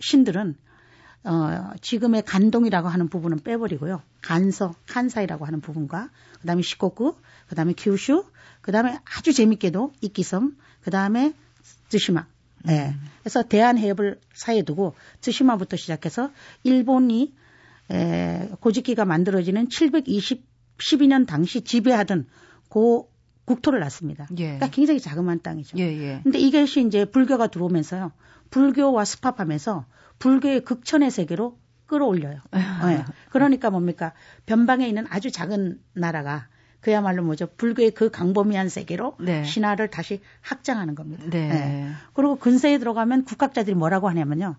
[0.00, 0.56] 신들은
[1.24, 4.02] 어, 지금의 간동이라고 하는 부분은 빼버리고요.
[4.20, 6.10] 간서, 칸사이라고 하는 부분과
[6.40, 7.16] 그다음에 시코쿠,
[7.48, 8.26] 그다음에 규슈,
[8.60, 11.32] 그다음에 아주 재밌게도 이끼섬, 그다음에
[11.88, 12.26] 쯔시마.
[12.68, 12.88] 예.
[12.88, 13.00] 음.
[13.20, 16.30] 그래서 대한해협을 사이에 두고 쯔시마부터 시작해서
[16.62, 17.34] 일본이
[17.90, 22.26] 에, 고지기가 만들어지는 720 12년 당시 지배하던
[22.68, 23.10] 고
[23.44, 24.26] 국토를 놨습니다.
[24.38, 24.44] 예.
[24.44, 25.78] 그러니까 굉장히 자그마한 땅이죠.
[25.78, 26.20] 예, 예.
[26.22, 28.12] 근데 이것이 이제 불교가 들어오면서요.
[28.50, 29.86] 불교와 스팝하면서
[30.18, 32.40] 불교의 극천의 세계로 끌어올려요.
[32.52, 33.04] 네.
[33.30, 34.12] 그러니까 뭡니까?
[34.46, 36.48] 변방에 있는 아주 작은 나라가
[36.80, 37.46] 그야말로 뭐죠?
[37.56, 39.44] 불교의 그 강범위한 세계로 네.
[39.44, 41.24] 신화를 다시 확장하는 겁니다.
[41.30, 41.48] 네.
[41.48, 41.90] 네.
[42.12, 44.56] 그리고 근세에 들어가면 국학자들이 뭐라고 하냐면요.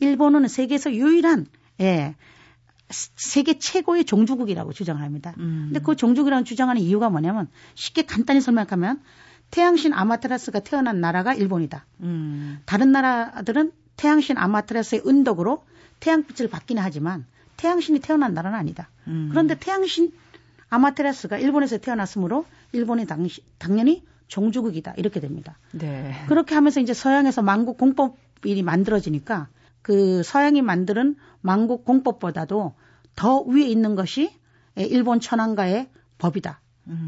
[0.00, 1.46] 일본은 세계에서 유일한
[1.80, 2.16] 예,
[2.90, 5.34] 세계 최고의 종주국이라고 주장을 합니다.
[5.38, 5.66] 음.
[5.66, 9.00] 근데 그 종주국이라는 주장하는 이유가 뭐냐면 쉽게 간단히 설명하면
[9.50, 11.84] 태양신 아마테라스가 태어난 나라가 일본이다.
[12.00, 12.60] 음.
[12.66, 15.62] 다른 나라들은 태양신 아마테라스의 은덕으로
[16.00, 18.88] 태양빛을 받기는 하지만 태양신이 태어난 나라는 아니다.
[19.06, 19.28] 음.
[19.30, 20.12] 그런데 태양신
[20.70, 24.94] 아마테라스가 일본에서 태어났으므로 일본이 당시, 당연히 종주국이다.
[24.96, 25.58] 이렇게 됩니다.
[25.72, 26.14] 네.
[26.28, 29.48] 그렇게 하면서 이제 서양에서 만국 공법이 만들어지니까
[29.82, 32.74] 그 서양이 만드는 만국 공법보다도
[33.16, 34.32] 더 위에 있는 것이
[34.76, 35.88] 일본 천황가의
[36.18, 36.60] 법이다.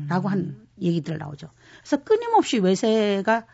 [0.08, 0.66] 라고 한 음.
[0.80, 1.48] 얘기들 나오죠.
[1.80, 3.46] 그래서 끊임없이 외세가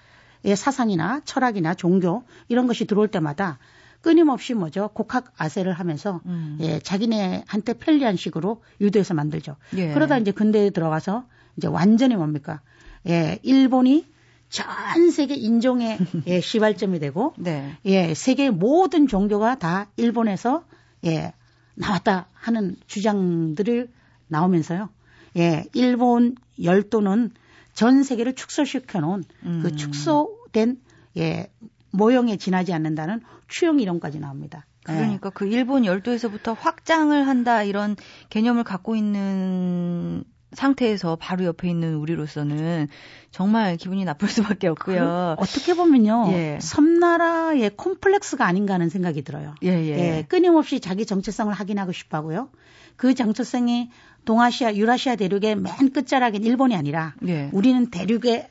[0.54, 3.58] 사상이나 철학이나 종교 이런 것이 들어올 때마다
[4.00, 6.58] 끊임없이 뭐죠 곡학 아세를 하면서 음.
[6.60, 9.56] 예, 자기네한테 편리한 식으로 유도해서 만들죠.
[9.76, 9.92] 예.
[9.92, 11.24] 그러다 이제 근대에 들어가서
[11.56, 12.60] 이제 완전히 뭡니까?
[13.08, 14.06] 예, 일본이
[14.48, 17.76] 전 세계 인종의 예, 시발점이 되고 네.
[17.84, 20.64] 예, 세계 모든 종교가 다 일본에서
[21.04, 21.32] 예,
[21.74, 23.90] 나왔다 하는 주장들을
[24.28, 24.88] 나오면서요.
[25.36, 27.32] 예, 일본 열도는
[27.74, 29.60] 전 세계를 축소시켜 놓은 그 음.
[29.62, 30.80] 그 축소된
[31.18, 31.50] 예,
[31.90, 34.66] 모형에 지나지 않는다는 추형 이론까지 나옵니다.
[34.84, 35.32] 그러니까 예.
[35.34, 37.96] 그 일본 열도에서부터 확장을 한다 이런
[38.30, 40.24] 개념을 갖고 있는
[40.56, 42.88] 상태에서 바로 옆에 있는 우리로서는
[43.30, 45.36] 정말 기분이 나쁠 수밖에 없고요.
[45.38, 46.30] 어떻게 보면요.
[46.32, 46.58] 예.
[46.60, 49.54] 섬나라의 콤플렉스가 아닌가 하는 생각이 들어요.
[49.62, 49.98] 예, 예.
[49.98, 52.48] 예, 끊임없이 자기 정체성을 확인하고 싶어 하고요.
[52.96, 53.90] 그 정체성이
[54.24, 57.50] 동아시아, 유라시아 대륙의 맨 끝자락인 일본이 아니라 예.
[57.52, 58.48] 우리는 대륙의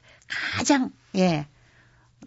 [0.58, 1.48] 가장 예,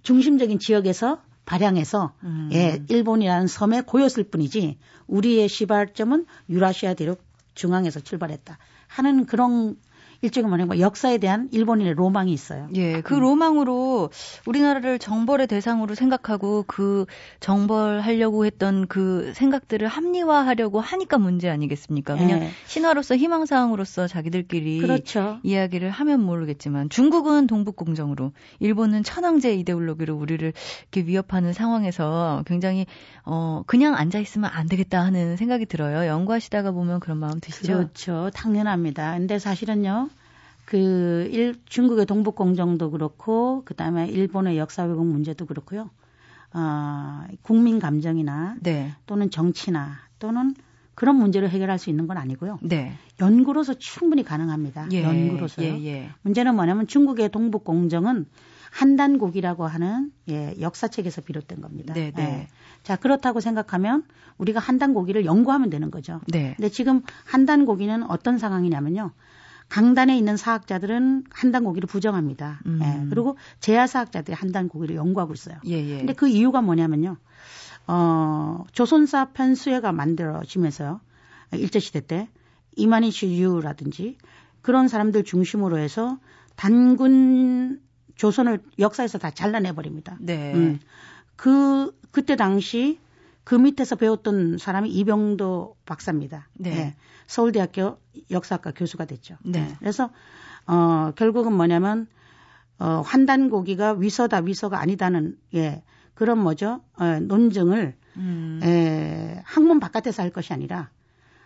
[0.03, 2.51] 중심적인 지역에서 발양해서 음.
[2.53, 7.23] 예, 일본이라는 섬에 고였을 뿐이지 우리의 시발점은 유라시아 대륙
[7.55, 8.59] 중앙에서 출발했다.
[8.89, 9.77] 하는 그런
[10.21, 12.69] 일종의 뭐냐 면 역사에 대한 일본인의 로망이 있어요.
[12.75, 13.21] 예, 그 음.
[13.21, 14.11] 로망으로
[14.47, 17.07] 우리나라를 정벌의 대상으로 생각하고 그
[17.39, 22.17] 정벌하려고 했던 그 생각들을 합리화하려고 하니까 문제 아니겠습니까?
[22.17, 22.51] 그냥 예.
[22.67, 25.39] 신화로서 희망사항으로서 자기들끼리 그렇죠.
[25.45, 30.53] 이야기를 하면 모르겠지만 중국은 동북공정으로 일본은 천황제 이데올로기로 우리를
[30.93, 32.87] 이렇게 위협하는 상황에서 굉장히
[33.25, 36.09] 어 그냥 앉아 있으면 안 되겠다 하는 생각이 들어요.
[36.09, 37.75] 연구하시다가 보면 그런 마음 드시죠?
[37.75, 38.31] 그렇죠.
[38.35, 39.13] 당연합니다.
[39.17, 40.08] 근데 사실은요.
[40.69, 45.89] 그 일, 중국의 동북 공정도 그렇고 그다음에 일본의 역사 왜곡 문제도 그렇고요.
[46.53, 48.93] 어, 국민 감정이나 네.
[49.07, 50.55] 또는 정치나 또는
[50.95, 52.59] 그런 문제를 해결할 수 있는 건 아니고요.
[52.61, 52.93] 네.
[53.19, 54.89] 연구로서 충분히 가능합니다.
[54.93, 55.67] 예, 연구로서요.
[55.67, 56.11] 예, 예.
[56.21, 58.27] 문제는 뭐냐면 중국의 동북 공정은
[58.71, 61.95] 한단곡이라고 하는 예, 역사책에서 비롯된 겁니다.
[61.95, 62.23] 네, 네.
[62.23, 62.49] 예.
[62.83, 64.05] 자 그렇다고 생각하면
[64.37, 66.21] 우리가 한단고기를 연구하면 되는 거죠.
[66.27, 66.53] 네.
[66.59, 69.13] 근데 지금 한단고기는 어떤 상황이냐면요.
[69.69, 72.61] 강단에 있는 사학자들은 한단 고기를 부정합니다.
[72.67, 72.81] 음.
[72.83, 73.09] 예.
[73.11, 75.59] 그리고 제야 사학자들이 한단 고기를 연구하고 있어요.
[75.67, 75.99] 예, 예.
[75.99, 77.17] 근데 그 이유가 뭐냐면요.
[77.87, 81.01] 어, 조선사 편수회가 만들어지면서요.
[81.53, 82.29] 일제시대 때
[82.77, 84.17] 이만희 슈유라든지
[84.63, 86.19] 그런 사람들 중심으로 해서
[86.57, 87.81] 단군
[88.17, 90.17] 조선을 역사에서 다 잘라내버립니다.
[90.21, 90.53] 네.
[90.55, 90.81] 음.
[91.37, 92.99] 그, 그때 당시
[93.49, 96.51] 그 밑에서 배웠던 사람이 이병도 박사입니다.
[96.53, 96.71] 네.
[96.71, 96.97] 네.
[97.27, 97.97] 서울대학교
[98.31, 99.39] 역사학과 교수가 됐죠.
[99.43, 99.63] 네.
[99.63, 99.75] 네.
[99.79, 100.11] 그래서
[100.67, 102.09] 어 결국은 뭐냐면
[102.79, 105.83] 어 환단 고기가 위서다 위서가 아니다는 예
[106.13, 108.61] 그런 뭐죠 어, 논증을 음.
[108.63, 110.91] 에, 학문 바깥에서 할 것이 아니라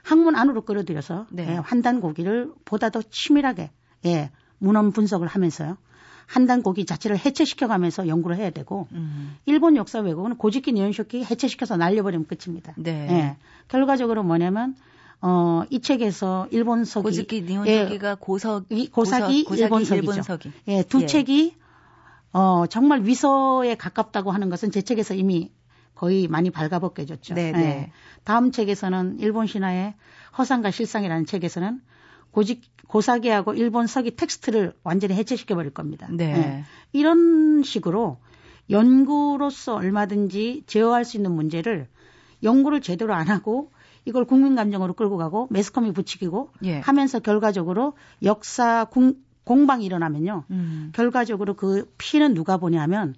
[0.02, 1.52] 학문 안으로 끌어들여서 네.
[1.52, 3.70] 예, 환단 고기를 보다 더 치밀하게
[4.06, 5.76] 예 문헌 분석을 하면서요
[6.26, 9.36] 한단고기 자체를 해체시켜가면서 연구를 해야 되고 음.
[9.46, 12.74] 일본 역사 왜곡은 고지키 니온쇼키 해체시켜서 날려버리면 끝입니다.
[12.76, 13.08] 네.
[13.10, 13.36] 예.
[13.68, 14.74] 결과적으로 뭐냐면
[15.20, 19.94] 어, 이 책에서 일본서기 고즈키 니온쇼키가 예, 고석 고사기, 고사기 일본서기죠.
[19.94, 20.52] 일본서기.
[20.68, 21.06] 예, 두 예.
[21.06, 21.56] 책이
[22.32, 25.52] 어, 정말 위서에 가깝다고 하는 것은 제 책에서 이미
[25.94, 27.34] 거의 많이 발가벗겨졌죠.
[27.34, 27.60] 네, 네.
[27.60, 27.92] 예.
[28.24, 29.94] 다음 책에서는 일본 신화의
[30.36, 31.80] 허상과 실상이라는 책에서는
[32.32, 36.08] 고직 고사기하고 일본 서기 텍스트를 완전히 해체시켜 버릴 겁니다.
[36.10, 36.32] 네.
[36.32, 36.64] 네.
[36.92, 38.18] 이런 식으로
[38.68, 41.88] 연구로서 얼마든지 제어할 수 있는 문제를
[42.42, 43.70] 연구를 제대로 안 하고
[44.04, 46.80] 이걸 국민 감정으로 끌고 가고 매스컴이 부추기고 예.
[46.80, 49.14] 하면서 결과적으로 역사 공,
[49.44, 50.44] 공방이 일어나면요.
[50.50, 50.90] 음.
[50.94, 53.14] 결과적으로 그 피해는 누가 보냐면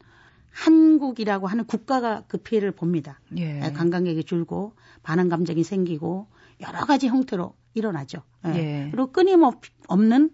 [0.50, 3.18] 한국이라고 하는 국가가 그 피해를 봅니다.
[3.38, 3.62] 예.
[3.64, 6.28] 예 관광객이 줄고 반항 감정이 생기고
[6.60, 8.22] 여러 가지 형태로 일어나죠.
[8.46, 8.50] 예.
[8.56, 8.88] 예.
[8.90, 10.30] 그리고 끊임없는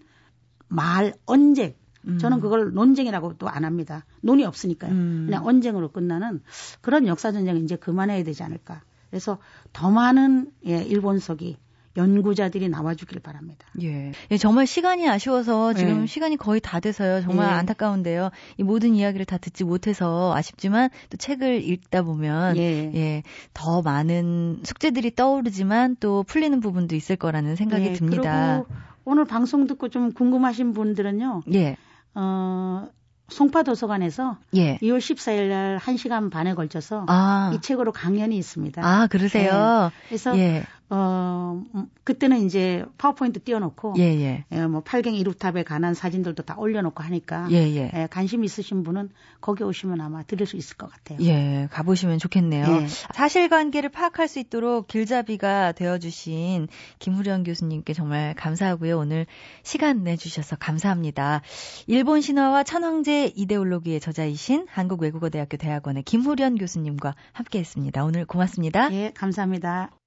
[0.69, 1.75] 말, 언쟁.
[2.07, 2.19] 음.
[2.19, 4.07] 저는 그걸 논쟁이라고 또 안 합니다.
[4.23, 4.93] 논의 없으니까요.
[4.93, 5.23] 음.
[5.27, 6.43] 그냥 언쟁으로 끝나는
[6.81, 8.83] 그런 역사 전쟁을 이제 그만해야 되지 않을까.
[9.11, 9.39] 그래서
[9.73, 11.59] 더 많은 예, 일본석이
[11.97, 13.67] 연구자들이 나와주길 바랍니다.
[13.83, 14.13] 예.
[14.31, 16.07] 예 정말 시간이 아쉬워서 지금 예.
[16.07, 17.21] 시간이 거의 다 돼서요.
[17.23, 17.53] 정말 예.
[17.53, 18.31] 안타까운데요.
[18.59, 22.93] 이 모든 이야기를 다 듣지 못해서 아쉽지만 또 책을 읽다 보면 예.
[22.95, 23.23] 예.
[23.55, 28.65] 더 많은 숙제들이 떠오르지만 또 풀리는 부분도 있을 거라는 생각이 예, 듭니다.
[28.67, 31.43] 그리고 오늘 방송 듣고 좀 궁금하신 분들은요.
[31.55, 31.77] 예.
[32.15, 32.89] 어,
[33.29, 34.77] 송파 도서관에서 예.
[34.79, 37.53] 2월 14일 날 1시간 반에 걸쳐서 아.
[37.55, 38.83] 이 책으로 강연이 있습니다.
[38.85, 39.91] 아, 그러세요?
[39.93, 40.09] 네.
[40.09, 40.65] 그래서 예.
[40.93, 44.45] 어, 음, 그때는 이제 파워포인트 띄워놓고, 예, 예.
[44.51, 47.91] 예, 뭐, 팔갱이 이루탑에 관한 사진들도 다 올려놓고 하니까, 예, 예.
[47.95, 49.11] 예, 관심 있으신 분은
[49.41, 51.19] 거기 오시면 아마 들을 수 있을 것 같아요.
[51.23, 52.67] 예, 가보시면 좋겠네요.
[52.67, 52.89] 예.
[52.89, 56.67] 사실관계를 파악할 수 있도록 길잡이가 되어주신
[56.99, 58.99] 김후련 교수님께 정말 감사하고요.
[58.99, 59.27] 오늘
[59.63, 61.43] 시간 내주셔서 감사합니다.
[61.87, 68.05] 일본 신화와 천황제 이데올로기의 저자이신 한국외국어대학교 대학원의 김후련 교수님과 함께 했습니다.
[68.05, 68.93] 오늘 고맙습니다.
[68.93, 70.00] 예, 감사합니다.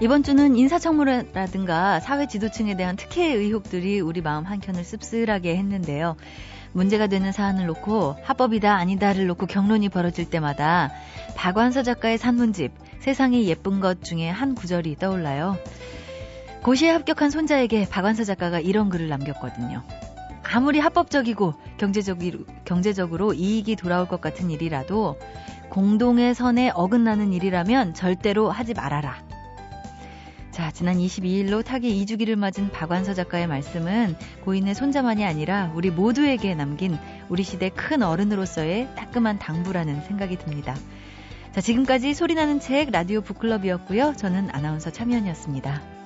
[0.00, 6.14] 이번 주는 인사청문회라든가 사회 지도층에 대한 특혜 의혹들이 우리 마음 한켠을 씁쓸하게 했는데요.
[6.72, 10.92] 문제가 되는 사안을 놓고 합법이다 아니다를 놓고 경론이 벌어질 때마다
[11.34, 12.70] 박완서 작가의 산문집
[13.00, 15.58] 세상이 예쁜 것 중에 한 구절이 떠올라요.
[16.62, 19.82] 고시에 합격한 손자에게 박완서 작가가 이런 글을 남겼거든요.
[20.44, 25.18] 아무리 합법적이고 경제적으로, 경제적으로 이익이 돌아올 것 같은 일이라도
[25.70, 29.18] 공동의 선에 어긋나는 일이라면 절대로 하지 말아라.
[30.58, 36.98] 자, 지난 22일로 타기 2주기를 맞은 박완서 작가의 말씀은 고인의 손자만이 아니라 우리 모두에게 남긴
[37.28, 40.74] 우리 시대 큰 어른으로서의 따끔한 당부라는 생각이 듭니다.
[41.52, 44.14] 자, 지금까지 소리나는 책 라디오 북클럽이었고요.
[44.16, 45.97] 저는 아나운서 참여연이었습니다.